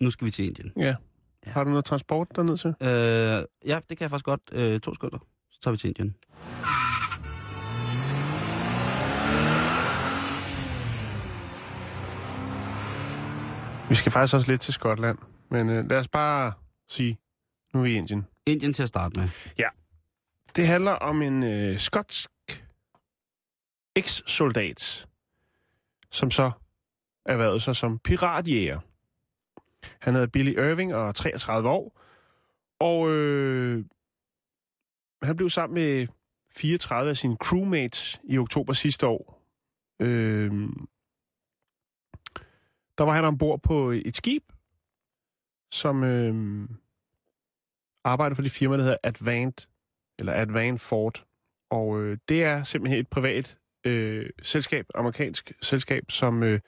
[0.00, 0.72] Nu skal vi til Indien.
[0.76, 0.94] Ja.
[1.46, 1.50] Ja.
[1.50, 2.68] Har du noget transport derned til?
[2.80, 4.40] Øh, ja, det kan jeg faktisk godt.
[4.52, 5.18] Øh, to sekunder.
[5.50, 6.16] Så tager vi til Indien.
[13.90, 15.18] Vi skal faktisk også lidt til Skotland.
[15.48, 16.52] Men øh, lad os bare
[16.88, 17.18] sige,
[17.74, 18.26] nu er vi i Indien.
[18.46, 19.28] Indien til at starte med.
[20.56, 22.30] Det handler om en øh, skotsk
[23.96, 25.06] eks-soldat,
[26.10, 26.50] som så
[27.26, 28.80] erhvervede sig som piratjæger.
[30.00, 32.00] Han hedder Billy Irving og er 33 år.
[32.80, 33.84] Og øh,
[35.22, 36.06] han blev sammen med
[36.50, 39.42] 34 af sine crewmates i oktober sidste år.
[40.00, 40.52] Øh,
[43.00, 44.52] der var han ombord på et skib,
[45.72, 46.68] som øh,
[48.04, 49.68] arbejder for det firma, der hedder Advant
[50.18, 51.26] eller Advant Ford.
[51.70, 56.60] Og øh, det er simpelthen et privat øh, selskab, amerikansk selskab, som, øh,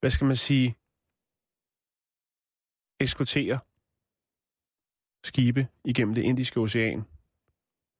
[0.00, 0.76] hvad skal man sige,
[3.00, 3.58] eskorterer
[5.24, 7.04] skibe igennem det indiske ocean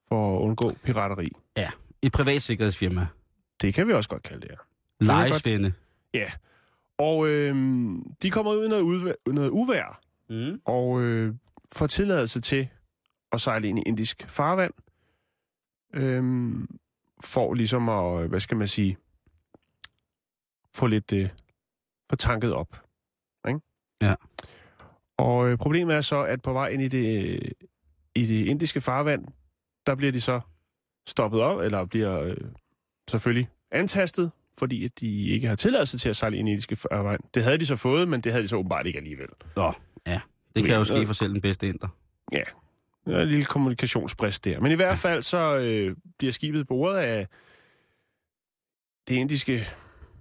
[0.09, 1.31] for at undgå pirateri.
[2.03, 3.07] Et privat sikkerhedsfirma.
[3.61, 4.59] Det kan vi også godt kalde det her.
[5.01, 5.73] Lejesvende.
[6.15, 6.31] Ja.
[6.99, 7.55] Og øh,
[8.23, 10.61] de kommer ud i noget, udvær, noget uvær, Mm.
[10.65, 11.35] og øh,
[11.73, 12.69] får tilladelse til
[13.33, 14.73] at sejle ind i indisk farvand.
[15.95, 16.79] Øhm,
[17.25, 18.97] for ligesom at, hvad skal man sige,
[20.75, 21.29] få lidt øh,
[22.11, 22.83] få tanket op.
[23.49, 23.61] Ikke?
[24.03, 24.15] Ja.
[25.17, 27.51] Og øh, problemet er så, at på vej ind i det, øh,
[28.15, 29.25] i det indiske farvand,
[29.87, 30.41] der bliver de så
[31.07, 32.37] stoppet op, eller bliver øh,
[33.11, 37.21] selvfølgelig antastet, fordi at de ikke har tilladelse til at sejle ind i indiske farvand.
[37.35, 39.29] Det havde de så fået, men det havde de så åbenbart ikke alligevel.
[39.57, 39.73] Nå,
[40.07, 40.21] ja.
[40.57, 41.89] Det kan jo ske for selv den bedste inder.
[42.33, 42.43] Ja,
[43.07, 44.61] der er en lille kommunikationsbrist der.
[44.61, 47.29] Men i hvert fald så øh, bliver skibet bordet af
[49.09, 49.65] det indiske,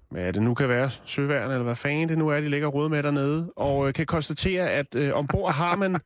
[0.09, 2.67] hvad er det nu kan være, søværn, eller hvad fanden det nu er, de ligger
[2.67, 5.97] råd med dernede, og øh, kan konstatere, at øh, ombord har man,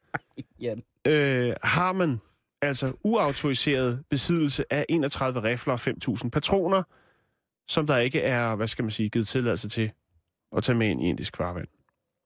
[1.08, 2.22] øh, har man
[2.62, 5.80] altså uautoriseret besiddelse af 31 rifler og
[6.24, 6.84] 5.000 patroner,
[7.68, 9.92] som der ikke er, hvad skal man sige, givet tilladelse til
[10.58, 11.68] at tage med ind i indisk farvand.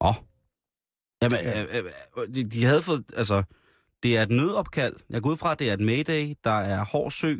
[0.00, 0.08] Åh.
[0.08, 0.14] Oh.
[1.22, 1.84] Jamen, øh,
[2.18, 3.42] øh, de, de havde fået, altså,
[4.02, 4.96] det er et nødopkald.
[5.10, 6.34] Jeg går ud fra, at det er et mayday.
[6.44, 7.34] Der er hård sø.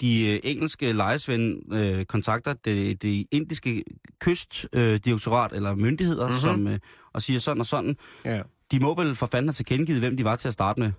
[0.00, 3.84] De øh, engelske lejesvend øh, kontakter det, det indiske
[4.20, 6.30] kystdirektorat øh, eller myndigheder, Mhm.
[6.30, 6.40] mm-hmm.
[6.40, 6.78] som, øh,
[7.12, 7.96] og siger sådan og sådan.
[8.24, 8.42] Ja.
[8.70, 10.92] De må vel for fanden have tilkendegivet, hvem de var til at starte med.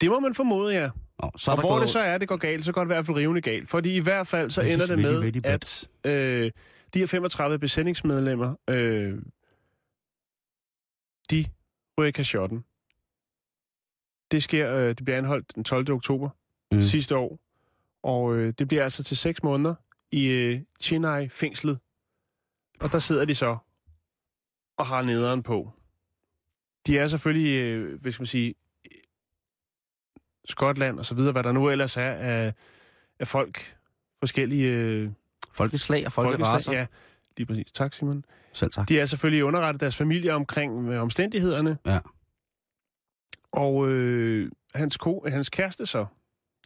[0.00, 0.90] Det må man formode, ja.
[1.22, 2.94] Nå, så Og hvor gået, det så er, det går galt, så går det i
[2.94, 3.68] hvert fald rivende galt.
[3.70, 6.50] Fordi i hvert fald så ender det med, really at øh,
[6.94, 9.18] de her 35 besætningsmedlemmer, øh,
[11.30, 11.44] de
[11.98, 12.64] ryger i kashotten.
[14.32, 15.90] Det sker, øh, det bliver anholdt den 12.
[15.92, 16.30] oktober
[16.72, 16.82] Mm.
[16.82, 17.38] sidste år.
[18.02, 19.74] Og øh, det bliver altså til seks måneder
[20.12, 21.78] i øh, Chennai-fængslet.
[22.80, 23.56] Og der sidder de så
[24.78, 25.70] og har nederen på.
[26.86, 28.54] De er selvfølgelig, øh, hvad skal man sige,
[30.44, 32.54] Skotland og så videre, hvad der nu ellers er af,
[33.18, 33.76] af folk,
[34.20, 35.10] forskellige øh,
[35.52, 36.72] Folkeslag og folkeraser.
[36.72, 36.86] Ja,
[37.36, 37.72] lige præcis.
[37.72, 38.24] Tak, Simon.
[38.52, 38.88] Selv tak.
[38.88, 41.78] De er selvfølgelig underrettet deres familie omkring øh, omstændighederne.
[41.86, 41.98] Ja.
[43.52, 46.06] Og øh, hans, ko, hans kæreste så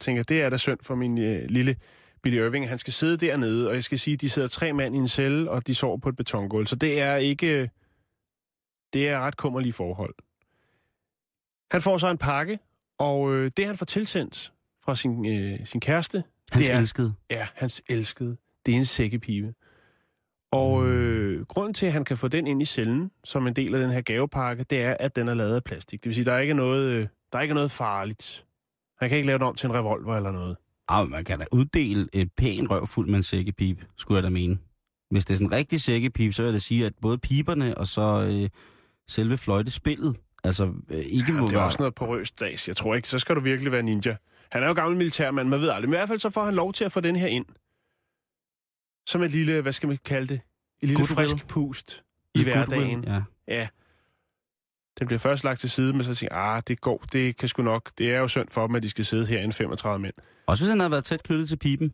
[0.01, 1.75] tænker, det er da synd for min øh, lille
[2.23, 2.69] Billy Irving.
[2.69, 5.51] Han skal sidde dernede, og jeg skal sige, de sidder tre mand i en celle,
[5.51, 6.67] og de sover på et betongulv.
[6.67, 7.69] Så det er ikke...
[8.93, 10.15] Det er ret kummerlige forhold.
[11.71, 12.59] Han får så en pakke,
[12.99, 14.53] og øh, det han får tilsendt
[14.85, 17.13] fra sin, øh, sin kæreste, Hans det er- elskede.
[17.31, 18.37] Ja, hans elskede.
[18.65, 19.53] Det er en sækkepibe.
[20.51, 23.75] Og øh, grunden til, at han kan få den ind i cellen, som en del
[23.75, 26.03] af den her gavepakke, det er, at den er lavet af plastik.
[26.03, 28.45] Det vil sige, der er ikke noget, øh, der er ikke noget farligt.
[28.99, 30.57] Han kan ikke lave den om til en revolver eller noget.
[30.87, 34.29] Ah, man kan da uddele et pæn røv fuld med en sækkepip, skulle jeg da
[34.29, 34.57] mene.
[35.11, 37.77] Hvis det er sådan en rigtig sækkepip, så vil jeg da sige, at både piberne
[37.77, 38.49] og så øh,
[39.07, 41.65] selve fløjtespillet Altså, øh, ikke må Det er være...
[41.65, 42.67] også noget porøst dags.
[42.67, 44.15] Jeg tror ikke, så skal du virkelig være ninja.
[44.51, 45.89] Han er jo gammel militærmand, man ved aldrig.
[45.89, 47.45] Men i hvert fald så får han lov til at få den her ind.
[49.07, 50.39] Som et lille, hvad skal man kalde det?
[50.81, 51.29] Et lille Goodwill.
[51.29, 52.03] frisk pust
[52.35, 53.03] i Goodwill, hverdagen.
[53.03, 53.21] Ja.
[53.47, 53.67] Ja.
[54.99, 57.63] Den bliver først lagt til side, men så tænker ah, det går, det kan sgu
[57.63, 57.91] nok.
[57.97, 60.13] Det er jo synd for dem, at de skal sidde her i 35 mænd.
[60.47, 61.93] Også hvis han har været tæt knyttet til pipen.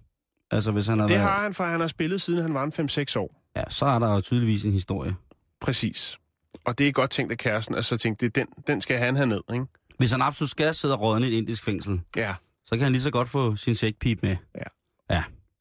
[0.51, 1.27] Altså, hvis han har Det været...
[1.29, 2.71] har han, for han har spillet, siden han var en
[3.15, 3.41] 5-6 år.
[3.55, 5.15] Ja, så er der jo tydeligvis en historie.
[5.61, 6.17] Præcis.
[6.65, 9.15] Og det er godt tænkt af kæresten, at så tænkte, det den, den skal han
[9.15, 9.65] have ned, ikke?
[9.97, 12.35] Hvis han absolut skal sidde og rådne i et indisk fængsel, Ja.
[12.65, 14.35] så kan han lige så godt få sin sækpip med.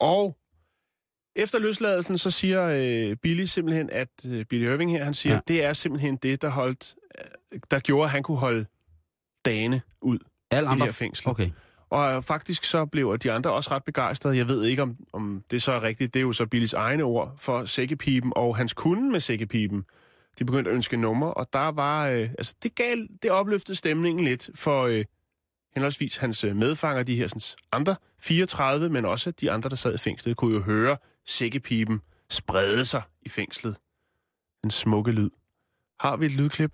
[0.01, 0.37] Og
[1.37, 5.37] efter løsladelsen, så siger øh, Billy simpelthen, at øh, Billy Irving her, han siger, Ja.
[5.49, 5.55] ja.
[5.55, 6.95] det er simpelthen det, der holdt,
[7.55, 8.67] øh, der gjorde, at han kunne holde
[9.45, 10.19] dagene ud.
[10.51, 10.87] Alle andre...
[10.87, 11.31] her fængsler.
[11.31, 11.51] Okay.
[11.91, 14.37] Og øh, faktisk så blev de andre også ret begejstrede.
[14.37, 16.15] Jeg ved ikke, om, om det så er rigtigt.
[16.15, 19.85] Det er jo så Billys egne ord for sækkepipen og hans kunde med sækkepipen.
[20.39, 22.09] De begyndte at ønske nummer, og der var...
[22.09, 25.05] Øh, altså, det gav, det opløftede stemningen lidt for øh,
[25.75, 27.41] henholdsvis hans øh, medfanger, de her sådan,
[27.73, 32.87] andre 34, men også de andre, der sad i fængslet, kunne jo høre sækkepipen sprede
[32.87, 33.77] sig i fængslet.
[34.63, 35.31] Den smukke lyd.
[36.01, 36.71] Har vi et lydklip?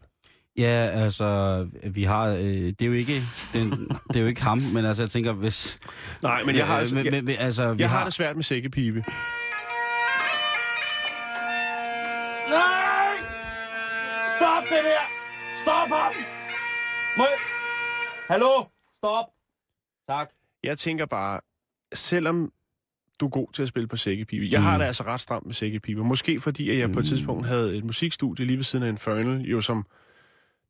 [0.59, 2.27] Ja, altså, vi har...
[2.27, 3.23] Øh, det er jo ikke...
[3.53, 3.71] Den,
[4.09, 5.79] det er jo ikke ham, men altså, jeg tænker, hvis...
[6.23, 8.45] Nej, men jeg har, altså, jeg, men, men, altså, vi jeg har det svært med
[8.45, 9.05] sækkepipe.
[15.89, 16.13] Stop ham!
[17.17, 17.39] Må jeg...
[18.29, 18.65] Hallo?
[18.99, 19.25] Stop!
[20.09, 20.31] Tak.
[20.65, 21.41] Jeg tænker bare,
[21.95, 22.53] selvom
[23.21, 24.49] du er god til at spille på sækkepipe.
[24.51, 24.65] Jeg Mm.
[24.67, 26.05] har det altså ret stramt med sækkepipe.
[26.05, 29.41] Måske fordi, at jeg på et tidspunkt havde et musikstudie lige ved siden af Infernal,
[29.41, 29.87] jo som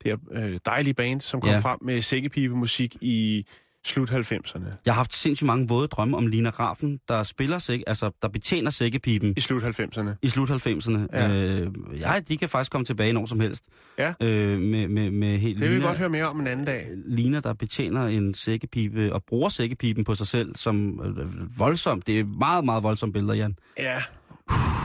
[0.03, 1.59] det her øh, dejlige band, som kom ja.
[1.59, 3.45] frem med sækkepipe-musik i
[3.89, 4.59] slut 90'erne.
[4.85, 8.27] Jeg har haft sindssygt mange våde drømme om Lina Raffen, der spiller sæk, altså der
[8.27, 10.09] betjener sækkepipen I slut 90'erne.
[10.21, 10.99] i slut 90'erne.
[11.13, 11.29] Ja.
[11.33, 13.63] Øh, ja, de kan faktisk komme tilbage når som helst.
[13.97, 14.13] Ja.
[14.21, 16.65] Øh, med, med, med helt Det vil vi Lina, godt høre mere om en anden
[16.65, 16.87] dag.
[17.05, 22.07] Lina, der betjener en sækkepipe og bruger sækkepipen på sig selv som øh, voldsomt.
[22.07, 23.55] Det er meget, meget voldsomt billeder, Jan.
[23.77, 24.01] Ja.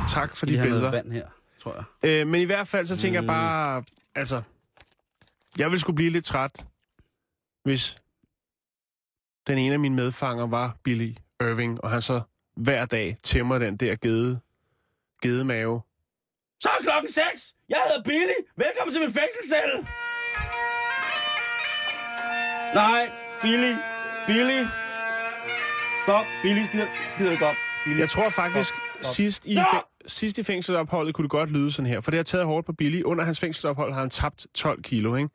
[0.09, 1.03] Tak for Lige de have noget billeder.
[1.03, 1.27] vand her,
[1.63, 2.21] tror jeg.
[2.23, 3.25] Øh, men i hvert fald, så tænker mm.
[3.25, 3.83] jeg bare,
[4.15, 4.43] altså,
[5.59, 6.65] jeg vil skulle blive lidt træt,
[7.65, 7.97] hvis
[9.47, 12.21] den ene af mine medfanger var Billy Irving, og han så
[12.57, 14.41] hver dag tæmmer den der gede,
[15.23, 15.81] gedemave.
[16.61, 17.55] Så er klokken 6.
[17.69, 18.39] Jeg hedder Billy.
[18.57, 19.87] Velkommen til min fængselscelle.
[22.75, 23.11] Nej,
[23.43, 23.75] Billy.
[24.27, 24.61] Billy.
[26.05, 26.63] Stop, Billy.
[26.73, 26.87] Gider,
[27.19, 27.57] gider det godt.
[27.85, 27.99] Billy.
[27.99, 29.15] Jeg tror faktisk, Stop, stop.
[29.15, 29.83] sidst i, Stop!
[30.07, 32.73] sidst i fængselsopholdet kunne det godt lyde sådan her, for det har taget hårdt på
[32.73, 33.03] Billy.
[33.03, 35.29] Under hans fængselsophold har han tabt 12 kilo, ikke?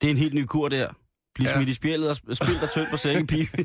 [0.00, 0.88] Det er en helt ny kur der.
[1.38, 1.54] Bliv Ja.
[1.56, 3.64] smidt i spjældet og sp- spil dig tyndt på sækkepipe.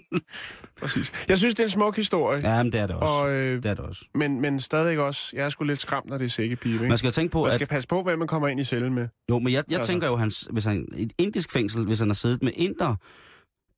[0.80, 1.12] Præcis.
[1.28, 2.40] Jeg synes, det er en smuk historie.
[2.56, 3.12] ja, men det er det også.
[3.12, 4.04] Og, øh, Det er det også.
[4.14, 6.88] men, men stadigvæk også, jeg er sgu lidt skræmt, når det er sækkepibe, ikke?
[6.88, 7.54] Man skal tænke på, Man at...
[7.54, 9.08] skal passe på, hvem man kommer ind i cellen med.
[9.30, 9.92] Jo, men jeg, jeg Altså.
[9.92, 12.96] tænker jo, hans, hvis han et indisk fængsel, hvis han har siddet med inder,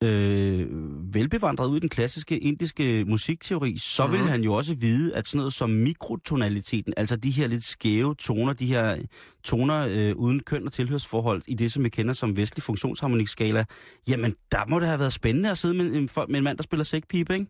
[0.02, 0.66] øh,
[1.14, 4.28] velbevandret ud i den klassiske indiske musikteori, så vil Mhm.
[4.28, 8.52] han jo også vide, at sådan noget som mikrotonaliteten, altså de her lidt skæve toner,
[8.52, 8.96] de her
[9.44, 13.64] toner øh, uden køn og tilhørsforhold i det, som vi kender som vestlig funktionsharmonikskala,
[14.08, 16.62] jamen der må det have været spændende at sidde med en, med en mand, der
[16.64, 17.46] spiller sækpipe, ikke?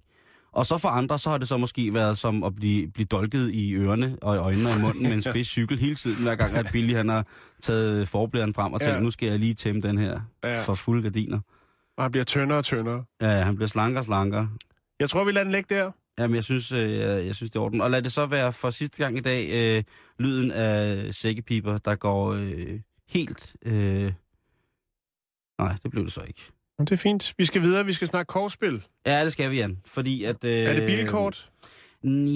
[0.53, 3.51] Og så for andre, så har det så måske været som at blive, blive dolket
[3.55, 6.35] i ørerne og i øjnene og i munden med en spids cykel hele tiden, hver
[6.35, 7.27] gang at Billy han har
[7.63, 9.01] taget forblæren frem og tænkt, Ja.
[9.01, 10.63] nu skal jeg lige tæmme den her Ja.
[10.63, 11.41] for fulde gardiner.
[11.97, 13.05] Og han bliver tyndere og tyndere.
[13.21, 14.49] Ja, ja, han bliver slankere og slankere.
[15.01, 15.91] Jeg tror, vi lader den ligge der.
[16.19, 17.81] Jamen, jeg synes, øh, jeg, jeg synes, det er orden.
[17.81, 19.83] Og lad det så være for sidste gang i dag øh,
[20.19, 23.57] lyden af sækkepiber, der går øh, helt...
[23.63, 24.13] Øh...
[25.59, 26.41] Nej, det blev det så ikke.
[26.79, 27.35] Men Det er fint.
[27.39, 27.85] Vi skal videre.
[27.87, 28.83] Vi skal snakke kortspil.
[29.07, 29.79] Ja, det skal vi, Jan.
[29.87, 30.45] Fordi at...
[30.45, 31.51] Øh, Er det bilkort?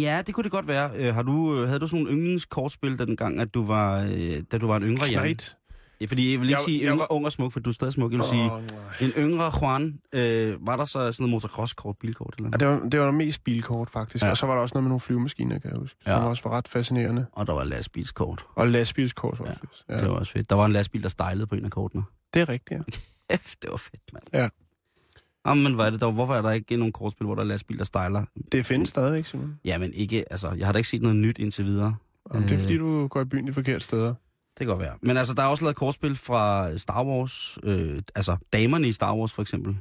[0.01, 0.91] Ja, det kunne det godt være.
[0.95, 4.43] Øh, har du, øh, havde du sådan nogle yndlingskortspil, den gang, at du var, øh,
[4.53, 5.21] da du var en yngre Jan?
[5.23, 5.57] Knight.
[6.01, 7.71] Ja, fordi jeg vil ikke Jeg- sige jeg yngre, var- ung og smuk, for du
[7.71, 8.13] er stadig smuk.
[8.13, 8.71] Jeg vil sige, Åh, nej.
[9.01, 12.81] en yngre Juan, øh, var der så sådan noget motocross-kort, bilkort eller Ja, noget?
[12.81, 14.23] det var, det var mest bilkort, faktisk.
[14.23, 14.27] Ja.
[14.27, 14.31] Ja.
[14.31, 15.99] Og så var der også noget med nogle flyvemaskiner, kan jeg huske.
[16.07, 16.13] Ja.
[16.19, 17.27] Som også var ret fascinerende.
[17.33, 18.45] Og der var lastbilskort.
[18.55, 19.51] Og lastbilskort, Ja.
[19.51, 19.85] faktisk.
[19.89, 19.95] Ja.
[19.95, 20.01] Ja.
[20.01, 20.51] Det var også fedt.
[20.51, 22.03] Der var en lastbil, der stejlede på en af kortene.
[22.35, 22.83] Det er rigtigt, ja.
[23.37, 24.25] Kæft, det var fedt, mand.
[24.33, 24.49] Ja.
[25.47, 26.11] Jamen, hvad er det der?
[26.13, 28.25] Hvorfor er der ikke nogen kortspil, hvor der er lastbil, der stejler?
[28.53, 29.55] Det findes stadigvæk, Simon.
[29.65, 31.97] Jamen ikke, altså, jeg har da ikke set noget nyt indtil videre.
[32.25, 32.61] Og det er Øh.
[32.61, 34.15] fordi, du går i byen de forkerte steder.
[34.59, 34.95] Det kan godt være.
[35.03, 37.59] Men altså, der er også lavet kortspil fra Star Wars.
[37.63, 39.77] Øh, altså, damerne i Star Wars, for eksempel.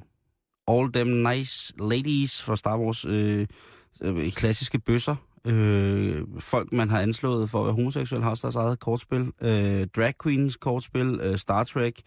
[0.68, 3.06] All them nice ladies fra Star Wars.
[3.06, 3.48] Øh,
[4.02, 5.16] øh, klassiske bøsser.
[5.46, 9.32] Øh, folk, man har anslået for at være homoseksuel, har også deres eget kortspil.
[9.42, 11.20] Øh, drag queens kortspil.
[11.22, 12.02] Øh, Star Trek.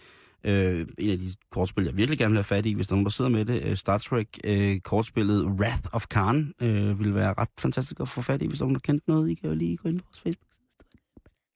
[0.45, 2.97] Øh, en af de kortspil, jeg virkelig gerne vil have fat i, hvis der er
[2.97, 3.62] nogen, der sidder med det.
[3.62, 8.23] Øh, Star Trek øh, kortspillet Wrath of Khan øh, vil være ret fantastisk at få
[8.23, 9.31] fat i, hvis der er nogen, der kendte noget.
[9.31, 10.49] I kan jo lige gå ind på vores Facebook.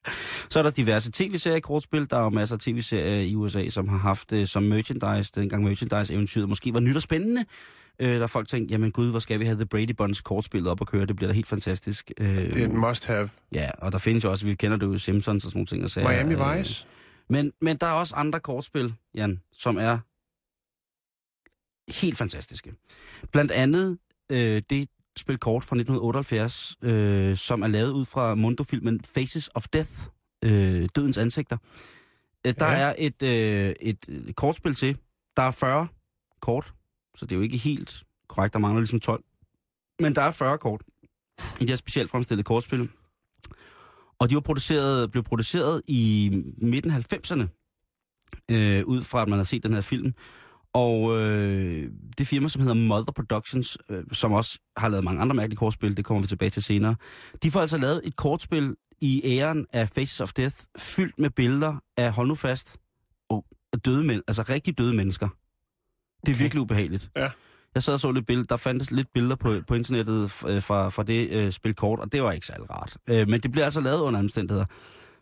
[0.49, 2.09] Så er der diverse tv-serier i kortspil.
[2.09, 5.63] Der er jo masser af tv-serier i USA, som har haft det som merchandise, dengang
[5.63, 7.45] merchandise-eventyret måske var nyt og spændende.
[7.99, 10.81] Øh, der folk tænkte, jamen gud, hvor skal vi have The Brady Bunch kortspillet op
[10.81, 11.05] og køre?
[11.05, 12.11] Det bliver da helt fantastisk.
[12.17, 13.29] Øh, Det er en must-have.
[13.53, 15.83] Ja, og der findes jo også, vi kender det jo Simpsons og sådan nogle ting.
[15.83, 16.85] Og sager, Miami øh, Vice.
[17.29, 19.97] Men, men der er også andre kortspil, Jan, som er
[22.01, 22.73] helt fantastiske.
[23.31, 23.97] Blandt andet
[24.31, 24.89] øh, det
[25.25, 29.91] spil kort fra 1978, øh, som er lavet ud fra Mondo-filmen Faces of Death,
[30.43, 31.57] øh, Dødens Ansigter.
[32.47, 32.77] Øh, der Ja.
[32.77, 34.97] er et, øh, et øh, kortspil til.
[35.37, 35.87] Der er 40
[36.41, 36.73] kort,
[37.15, 39.23] så det er jo ikke helt korrekt, der mangler ligesom 12.
[39.99, 40.81] Men der er 40 kort
[41.39, 42.89] i det her specielt fremstillede kortspil.
[44.19, 47.47] Og de var produceret, blev produceret i midten af 90'erne,
[48.51, 50.13] øh, ud fra at man har set den her film.
[50.75, 55.35] Og øh, det firma, som hedder Mother Productions, øh, som også har lavet mange andre
[55.35, 56.95] mærkelige kortspil, det kommer vi tilbage til senere,
[57.43, 61.75] de får altså lavet et kortspil i æren af Faces of Death, fyldt med billeder
[61.97, 62.77] af, hold nu fast,
[63.29, 63.45] og
[63.85, 65.27] døde mænd, altså rigtig døde mennesker.
[66.25, 66.41] Det er Okay.
[66.43, 67.09] virkelig ubehageligt.
[67.15, 67.29] Ja.
[67.75, 70.89] Jeg sad og så lidt billeder, der fandtes lidt billeder på, på internettet øh, fra,
[70.89, 72.97] fra det øh, spil kort, og det var ikke særlig rart.
[73.07, 74.65] Øh, men det bliver altså lavet under omstændigheder.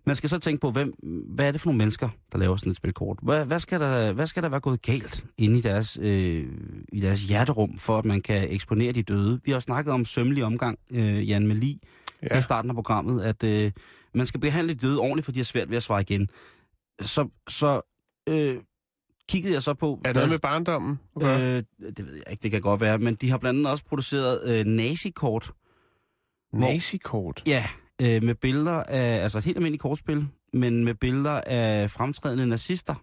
[0.05, 0.93] Man skal så tænke på, hvem,
[1.35, 3.17] hvad er det for nogle mennesker, der laver sådan et spil kort?
[3.21, 6.47] Hvad, hvad, skal, der, hvad skal der være gået galt inde i deres, øh,
[6.91, 9.39] i deres hjerterum, for at man kan eksponere de døde?
[9.43, 11.81] Vi har snakket om sømmelig omgang, øh, Jan Meli,
[12.23, 12.39] ja.
[12.39, 13.71] I starten af programmet, at øh,
[14.13, 16.29] man skal behandle de døde ordentligt, for de har svært ved at svare igen.
[17.01, 17.81] Så, så
[18.29, 18.57] øh,
[19.29, 19.99] kiggede jeg så på...
[20.05, 20.99] Er det noget med barndommen?
[21.19, 21.41] gøre?
[21.41, 21.63] Øh,
[21.97, 24.59] det ved jeg ikke, det kan godt være, men de har blandt andet også produceret
[24.59, 25.51] øh, nazikort.
[26.53, 27.43] Nazi-kort.
[27.47, 27.65] Ja,
[28.03, 32.95] øh, med billeder af, altså et helt almindeligt kortspil, men med billeder af fremtrædende nazister,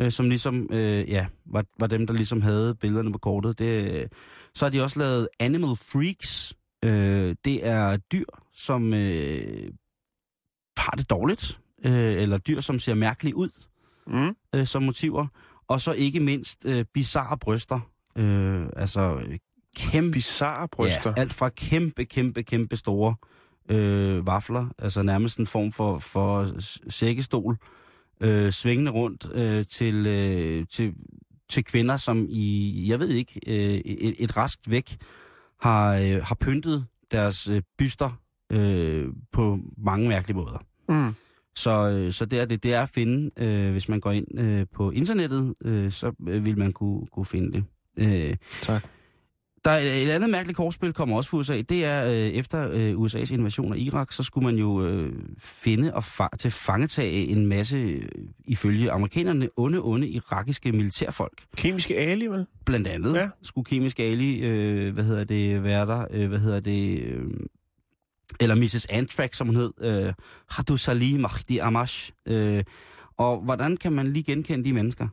[0.00, 3.58] øh, som ligesom, øh, ja, var, var dem, der ligesom havde billederne på kortet.
[3.58, 4.08] Det, øh,
[4.54, 6.54] så har de også lavet Animal Freaks.
[6.84, 9.72] Øh, det er dyr, som øh,
[10.76, 13.50] har det dårligt, øh, eller dyr, som ser mærkeligt ud
[14.06, 14.36] Mm.
[14.54, 15.26] øh, som motiver.
[15.68, 17.80] Og så ikke mindst øh, bizarre bryster.
[18.16, 19.38] Øh, altså øh,
[19.76, 20.12] kæmpe...
[20.12, 21.12] Bizarre bryster.
[21.16, 23.14] Ja, alt fra kæmpe, kæmpe, kæmpe store
[23.68, 26.50] øh, vafler, altså nærmest en form for, for
[26.90, 27.56] sækkestol,
[28.20, 30.94] øh, svingende rundt øh, til, øh, til,
[31.48, 34.96] til kvinder, som i, jeg ved ikke, øh, et, et raskt væk
[35.60, 38.20] har, øh, har pyntet deres øh, byster
[38.52, 40.64] øh, på mange mærkelige måder.
[40.88, 41.14] Mm.
[41.56, 44.38] Så, øh, så det er det, det er at finde, øh, hvis man går ind
[44.38, 47.64] øh, på internettet, øh, så øh, vil man kunne, kunne finde det.
[47.96, 48.84] Øh, Tak.
[49.64, 51.60] Der er et andet mærkeligt kortspil, kommer også fra USA.
[51.60, 55.94] Det er, øh, efter øh, USA's invasion af Irak, så skulle man jo øh, finde
[55.94, 58.02] og fa- til fangetage en masse, øh,
[58.44, 61.44] ifølge amerikanerne, onde, onde irakiske militærfolk.
[61.56, 62.46] Kemiske Ali, vel?
[62.66, 63.28] Blandt andet Ja.
[63.42, 67.24] skulle Kemisk Ali, øh, hvad hedder det, være der, øh, hvad hedder det, øh,
[68.40, 68.86] eller Mrs.
[68.90, 70.12] Antrax, som hun hed, øh,
[70.50, 72.10] Hadu Salih Mahdi Amash.
[72.26, 72.64] Øh,
[73.16, 75.08] og hvordan kan man lige genkende de mennesker?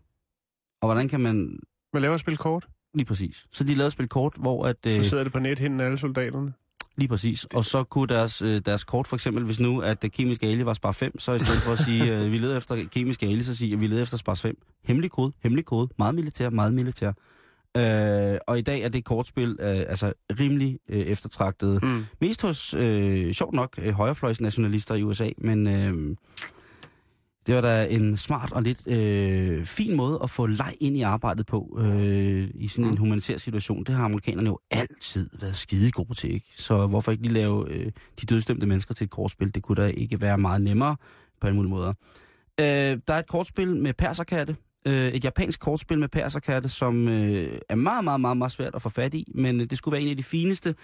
[0.82, 1.60] Og hvordan kan man,
[1.94, 2.68] Man laver et spil kort.
[2.94, 3.46] Lige præcis.
[3.52, 4.76] Så de lavede et spil kort, hvor at...
[4.84, 6.54] Så Øh, sidder det på nethinden alle soldaterne.
[6.98, 7.46] Lige præcis.
[7.46, 10.66] Og så kunne deres, øh, deres kort for eksempel, hvis nu at øh, kemisk ali
[10.66, 13.44] var spar 5, så i stedet for at sige, øh, vi leder efter kemisk ali,
[13.44, 14.56] så sige, at vi leder efter spar 5.
[14.84, 17.12] Hemmelig kode, hemmelig kode, meget militær, meget militær.
[17.78, 21.84] Øh, og i dag er det kortspil øh, altså rimelig øh, eftertragtet.
[21.84, 22.06] Mm.
[22.22, 26.16] Mest hos, øh, sjovt nok, øh, højrefløjsnationalister i USA, men øh,
[27.48, 31.02] det var da en smart og lidt øh, fin måde at få leg ind i
[31.02, 33.84] arbejdet på øh, i sådan en humanitær situation.
[33.84, 36.46] Det har amerikanerne jo altid været skide gode til, ikke?
[36.52, 39.56] Så hvorfor ikke lige lave øh, de dødsdømte mennesker til et kortspil?
[39.56, 40.96] Det kunne da ikke være meget nemmere
[41.42, 41.94] på alle mulige måder.
[42.60, 42.66] Øh,
[43.08, 44.56] der er et kortspil med perserkatte.
[44.86, 48.82] Øh, et japansk kortspil med perserkatte, som øh, er meget, meget, meget, meget svært at
[48.82, 50.76] få fat i, men øh, det skulle være en af de fineste.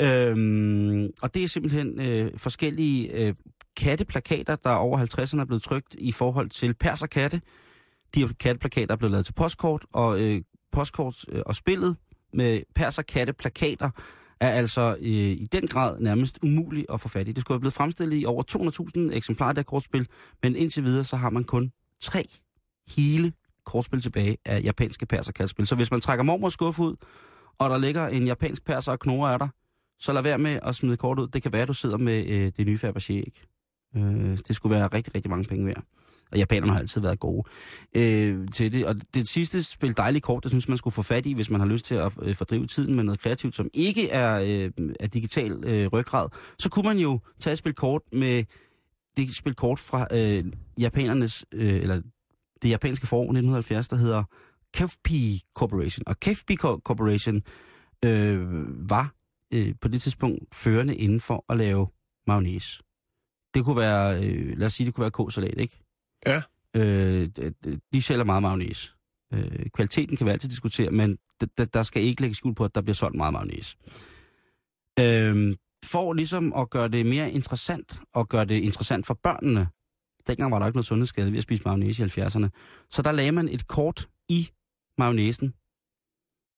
[0.00, 3.34] Øhm, og det er simpelthen øh, forskellige øh,
[3.76, 7.40] katteplakater, der over 50'erne er blevet trykt i forhold til perserkatte.
[8.14, 10.42] De her katteplakater er blevet lavet til postkort, og øh,
[10.72, 11.96] postkort øh, og spillet
[12.32, 13.90] med perserkatteplakater
[14.40, 17.32] er altså øh, i den grad nærmest umuligt at få fat i.
[17.32, 18.42] Det skulle have blevet fremstillet i over
[19.10, 20.06] 200.000 eksemplarer af kortspil,
[20.42, 21.72] men indtil videre så har man kun
[22.02, 22.28] tre
[22.96, 23.32] hele
[23.66, 25.66] kortspil tilbage af japanske perserkattespil.
[25.66, 26.96] Så hvis man trækker mormors skuffe ud,
[27.58, 29.48] og der ligger en japansk perser og knorer af dig,
[29.98, 31.28] så lad være med at smide kort ud.
[31.28, 33.42] Det kan være, at du sidder med øh, det nye Fabergé æg.
[33.96, 35.82] Øh, det skulle være rigtig, rigtig mange penge værd.
[36.32, 37.48] Og japanerne har altid været gode
[37.96, 38.86] øh, til det.
[38.86, 41.60] Og det sidste spil dejligt kort, det synes man skulle få fat i, hvis man
[41.60, 45.06] har lyst til at øh, fordrive tiden med noget kreativt, som ikke er, øh, er
[45.06, 46.28] digital øh, ryggrad.
[46.58, 48.44] Så kunne man jo tage et spil kort med
[49.16, 50.44] det spil kort fra øh,
[50.78, 52.02] japanernes, øh, eller
[52.62, 54.24] det japanske forår 1970, der hedder
[54.74, 56.02] Kefpi Corporation.
[56.06, 57.42] Og Kefpi Corporation
[58.04, 58.40] øh,
[58.90, 59.17] var
[59.52, 61.86] øh, på det tidspunkt førende inden for at lave
[62.26, 62.82] mayonnaise.
[63.54, 65.78] det kunne være, øh, lad os sige, det kunne være k-salat, ikke?
[66.26, 66.42] Ja.
[66.76, 67.28] Øh,
[67.92, 68.90] de- sælger meget mayonnaise.
[69.34, 71.18] Øh, kvaliteten kan vi altid diskutere, men
[71.74, 73.76] der skal ikke lægge skuld på, at der bliver solgt meget mayonnaise.
[75.00, 79.68] Øh, for ligesom at gøre det mere interessant, og gøre det interessant for børnene,
[80.26, 82.48] dengang var der ikke noget sundhedsskade ved at spise mayonnaise i 70'erne,
[82.90, 84.48] så der lagde man et kort i
[84.98, 85.54] mayonnaisen.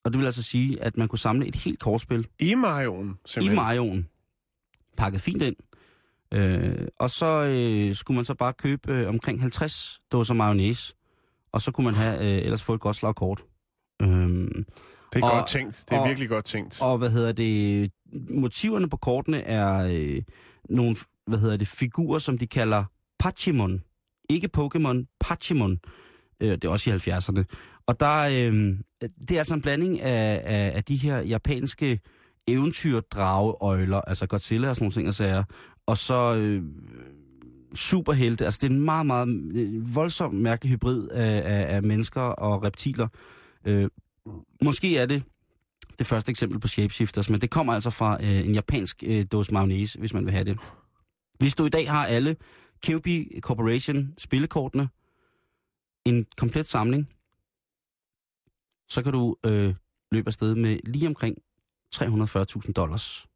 [0.05, 2.55] Og det vil altså sige, at man kunne samle et helt kortspil I i
[3.26, 3.55] simpelthen.
[3.55, 4.09] majoen,
[4.96, 5.57] pakket fint ind.
[6.34, 10.94] Øh, og så øh, skulle man så bare købe øh, omkring 50 dåser mayonnaise,
[11.53, 13.42] og så kunne man have, øh, ellers få et godt slag kort.
[14.03, 14.64] Øhm,
[15.12, 15.84] Det er Og- godt tænkt.
[15.88, 16.78] Det er og- virkelig godt tænkt.
[16.80, 17.90] og hvad hedder det,
[18.30, 20.22] motiverne på kortene er øh,
[20.68, 20.96] nogle,
[21.26, 22.84] hvad hedder det, figurer, som de kalder
[23.18, 23.82] Pachimon.
[24.28, 25.78] Ikke Pokémon, Pachimon.
[26.40, 27.44] Øh, det er også i 70'erne.
[27.91, 28.76] Og der, øh,
[29.28, 32.01] det er altså en blanding af, af, af de her japanske
[32.49, 35.45] eventyrdrageøjler, altså Godzilla og sådan nogle ting og sager,
[35.86, 36.62] og så øh,
[37.74, 38.45] superhelte.
[38.45, 42.62] Altså det er en meget, meget øh, voldsom mærkelig hybrid af, af, af mennesker og
[42.64, 43.09] reptiler.
[43.64, 43.88] Øh,
[44.62, 45.22] måske er det
[45.99, 49.53] det første eksempel på shapeshifters, men det kommer altså fra øh, en japansk øh, dåse
[49.53, 50.59] mayonnaise, hvis man vil have det.
[51.38, 52.36] Hvis du i dag har alle
[52.82, 54.88] Kirby Corporation spillekortene,
[56.07, 57.09] en komplet samling,
[58.91, 59.74] så kan du øh,
[60.12, 61.36] løbe afsted med lige omkring
[61.95, 63.26] 340.000 dollars,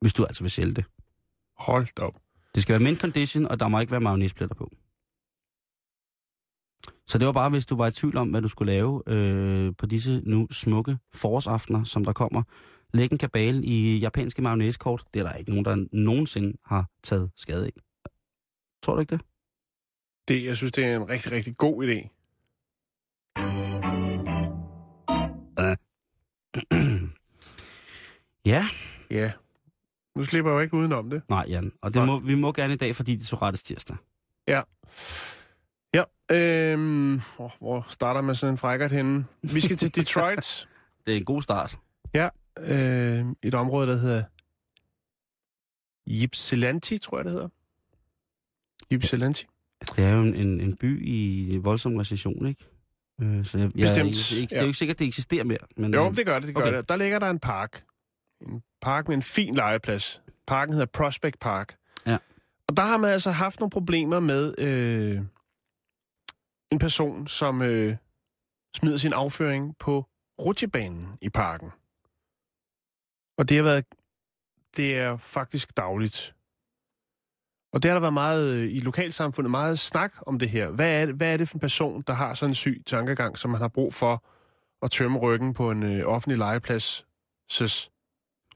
[0.00, 0.84] hvis du altså vil sælge det.
[1.56, 2.14] Hold op.
[2.54, 4.70] Det skal være mint condition, og der må ikke være mayonnaisepletter på.
[7.06, 9.72] Så det var bare, hvis du var i tvivl om, hvad du skulle lave øh,
[9.78, 12.42] på disse nu smukke forårsaftener, som der kommer.
[12.94, 15.04] Læg en kabale i japanske mayonnaisekort.
[15.14, 17.72] Det er der ikke nogen, der nogensinde har taget skade af.
[18.82, 19.20] Tror du ikke det?
[20.28, 22.08] Det, jeg synes, det er en rigtig, rigtig god idé.
[28.52, 28.68] ja.
[29.10, 29.32] Ja.
[30.16, 31.22] Nu slipper jeg jo ikke udenom det.
[31.28, 31.72] Nej, Jan.
[31.82, 32.06] Og det Nej.
[32.06, 33.96] må, vi må gerne i dag, fordi det er så rettes tirsdag.
[34.48, 34.62] Ja.
[35.94, 36.02] Ja.
[36.30, 39.24] Øhm, åh, hvor starter man sådan en frækkert henne?
[39.42, 40.68] Vi skal til Detroit.
[41.06, 41.78] Det er en god start.
[42.58, 44.24] øh, et område, der hedder
[46.10, 47.48] Ypsilanti, tror jeg, det hedder.
[48.92, 49.46] Ypsilanti.
[49.96, 52.64] Det er jo en, en, en by i voldsom recession, ikke?
[53.20, 55.58] Øh, så jeg, Bestemt, Jeg, jeg, det er jo ikke sikkert, at det eksisterer mere.
[55.76, 56.76] Men, Jo, øh, det gør det, det gør okay.
[56.76, 56.88] det.
[56.88, 57.84] Der ligger der en park.
[58.40, 60.22] En park med en fin legeplads.
[60.46, 61.76] Parken hedder Prospect Park.
[62.06, 62.18] Ja.
[62.68, 65.20] Og der har man altså haft nogle problemer med øh,
[66.72, 67.96] en person, som øh,
[68.76, 70.06] smider sin afføring på
[70.40, 71.70] rutsjebanen i parken.
[73.38, 73.84] Og det har været,
[74.76, 76.34] det er faktisk dagligt.
[77.72, 80.68] Og det har der været meget øh, i lokalsamfundet, meget snak om det her.
[80.70, 83.38] Hvad er det, hvad er det for en person, der har sådan en syg tankegang,
[83.38, 84.24] som man har brug for
[84.82, 87.06] at tømme ryggen på en øh, offentlig legeplads
[87.50, 87.90] søs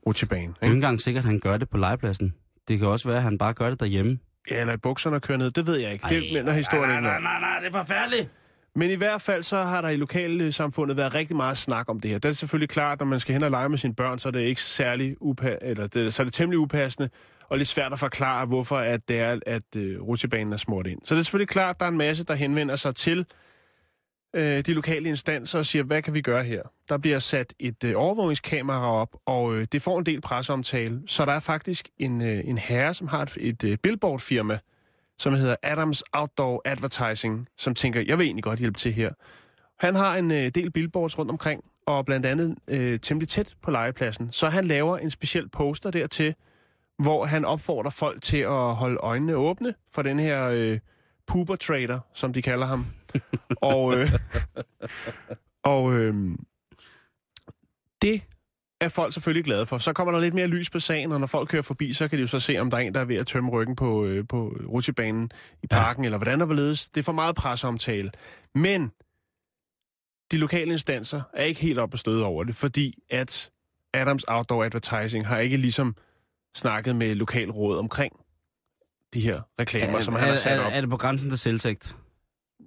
[0.06, 0.42] rutsjebane?
[0.48, 0.74] Det er Ikke?
[0.74, 2.34] engang sikkert, at han gør det på legepladsen.
[2.68, 4.18] Det kan også være, at han bare gør det derhjemme.
[4.50, 6.06] Ja, eller i bukserne og kører ned, det ved jeg ikke.
[6.08, 8.30] Det mener historien nej, nej, nej, nej, det er forfærdeligt.
[8.76, 12.10] Men i hvert fald så har der i lokalsamfundet været rigtig meget snak om det
[12.10, 12.18] her.
[12.18, 14.32] Det er selvfølgelig klart, når man skal hen og lege med sine børn, så er
[14.32, 17.08] det ikke særlig upa- eller det, så er det temmelig upassende
[17.52, 21.00] og lidt svært at forklare, hvorfor at det er, at øh, rutsjebanen er smurt ind.
[21.04, 23.26] Så det er selvfølgelig klart, at der er en masse, der henvender sig til
[24.34, 26.62] øh, de lokale instanser og siger, hvad kan vi gøre her?
[26.88, 31.02] Der bliver sat et øh, overvågningskamera op, og øh, det får en del presseomtale.
[31.06, 34.58] Så der er faktisk en, øh, en herre, som har et, et øh, billboardfirma,
[35.18, 39.12] som hedder Adams Outdoor Advertising, som tænker, jeg vil egentlig godt hjælpe til her.
[39.78, 43.70] Han har en øh, del billboards rundt omkring, og blandt andet øh, temmelig tæt på
[43.70, 44.28] legepladsen.
[44.32, 46.34] Så han laver en speciel poster dertil,
[46.98, 50.78] hvor han opfordrer folk til at holde øjnene åbne for den her øh,
[51.26, 52.86] puber trader, som de kalder ham.
[53.60, 54.12] og øh,
[55.64, 56.14] og øh,
[58.02, 58.22] det
[58.80, 59.78] er folk selvfølgelig glade for.
[59.78, 62.18] Så kommer der lidt mere lys på sagen, og når folk kører forbi, så kan
[62.18, 64.04] de jo så se, om der er en, der er ved at tømme ryggen på,
[64.04, 65.30] øh, på rutsjebanen
[65.62, 66.06] i parken, ja.
[66.06, 66.88] eller hvordan der vil ledes.
[66.88, 68.10] Det er for meget presseomtale.
[68.54, 68.90] Men
[70.32, 73.50] de lokale instanser er ikke helt oppe og støde over det, fordi at
[73.94, 75.96] Adams Outdoor Advertising har ikke ligesom
[76.54, 78.12] snakket med lokalrådet omkring
[79.14, 80.72] de her reklamer, som han har sat er, op.
[80.74, 81.96] er det på grænsen til selvtægt?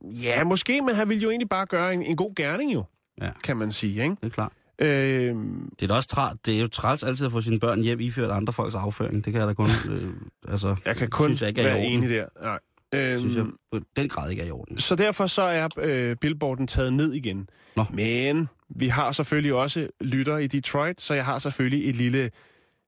[0.03, 2.83] Ja, måske, men han ville jo egentlig bare gøre en, en god gerning jo,
[3.21, 3.29] Ja.
[3.43, 4.15] kan man sige, ikke?
[4.21, 4.51] Det er klart.
[4.79, 5.35] Øh,
[5.79, 6.37] Det er da også træt.
[6.45, 9.25] Det er jo træls altid at få sine børn hjem iført andre folks afføring.
[9.25, 9.67] Det kan jeg da kun...
[9.89, 10.13] Øh,
[10.47, 12.25] altså, jeg kan kun synes jeg ikke er være enig der.
[12.41, 12.59] Nej.
[12.95, 14.79] Øhm, synes jeg på den grad ikke er i orden.
[14.79, 17.49] Så derfor så er øh, billboarden taget ned igen.
[17.75, 17.85] Nå.
[17.93, 22.31] Men vi har selvfølgelig også lytter i Detroit, så jeg har selvfølgelig et lille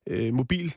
[0.08, 0.76] øh, mobil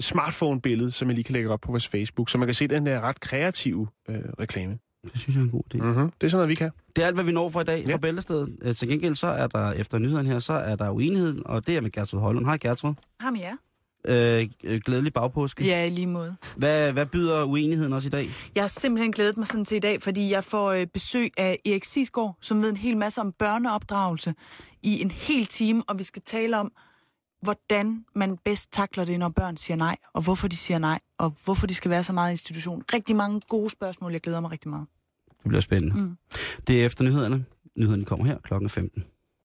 [0.00, 2.86] smartphone-billede, som jeg lige kan lægge op på vores Facebook, så man kan se den
[2.86, 4.78] der ret kreative øh, reklame.
[5.12, 5.78] Det synes jeg er en god idé.
[5.78, 5.84] Mm.
[5.84, 6.10] Mm-hmm.
[6.20, 6.70] Det er sådan noget, vi kan.
[6.96, 7.92] Det er alt, hvad vi når for i dag Ja.
[7.94, 8.56] fra Bæltestedet.
[8.62, 11.76] Øh, Til gengæld så er der efter nyheden her, så er der uenighed, og det
[11.76, 12.44] er med Gertrud Holland.
[12.46, 12.94] Hej Gertrud.
[13.20, 13.52] Ham ja.
[14.04, 15.64] Øh, øh, glædelig bagpåske.
[15.66, 16.36] Ja, i lige måde.
[16.56, 18.30] Hvad, hvad byder uenigheden også i dag?
[18.54, 21.58] Jeg har simpelthen glædet mig sådan til i dag, fordi jeg får øh, besøg af
[21.66, 24.34] Erik Sisgaard, som ved en hel masse om børneopdragelse
[24.82, 26.72] i en hel time, og vi skal tale om,
[27.42, 31.34] hvordan man bedst takler det, når børn siger nej, og hvorfor de siger nej, og
[31.44, 32.82] hvorfor de skal være så meget i institution.
[32.92, 34.12] Rigtig mange gode spørgsmål.
[34.12, 34.86] Jeg glæder mig rigtig meget.
[35.42, 35.96] Det bliver spændende.
[35.96, 36.16] Mm.
[36.66, 37.44] Det er efter nyhederne.
[37.76, 39.04] Nyhederne kommer her klokken 15.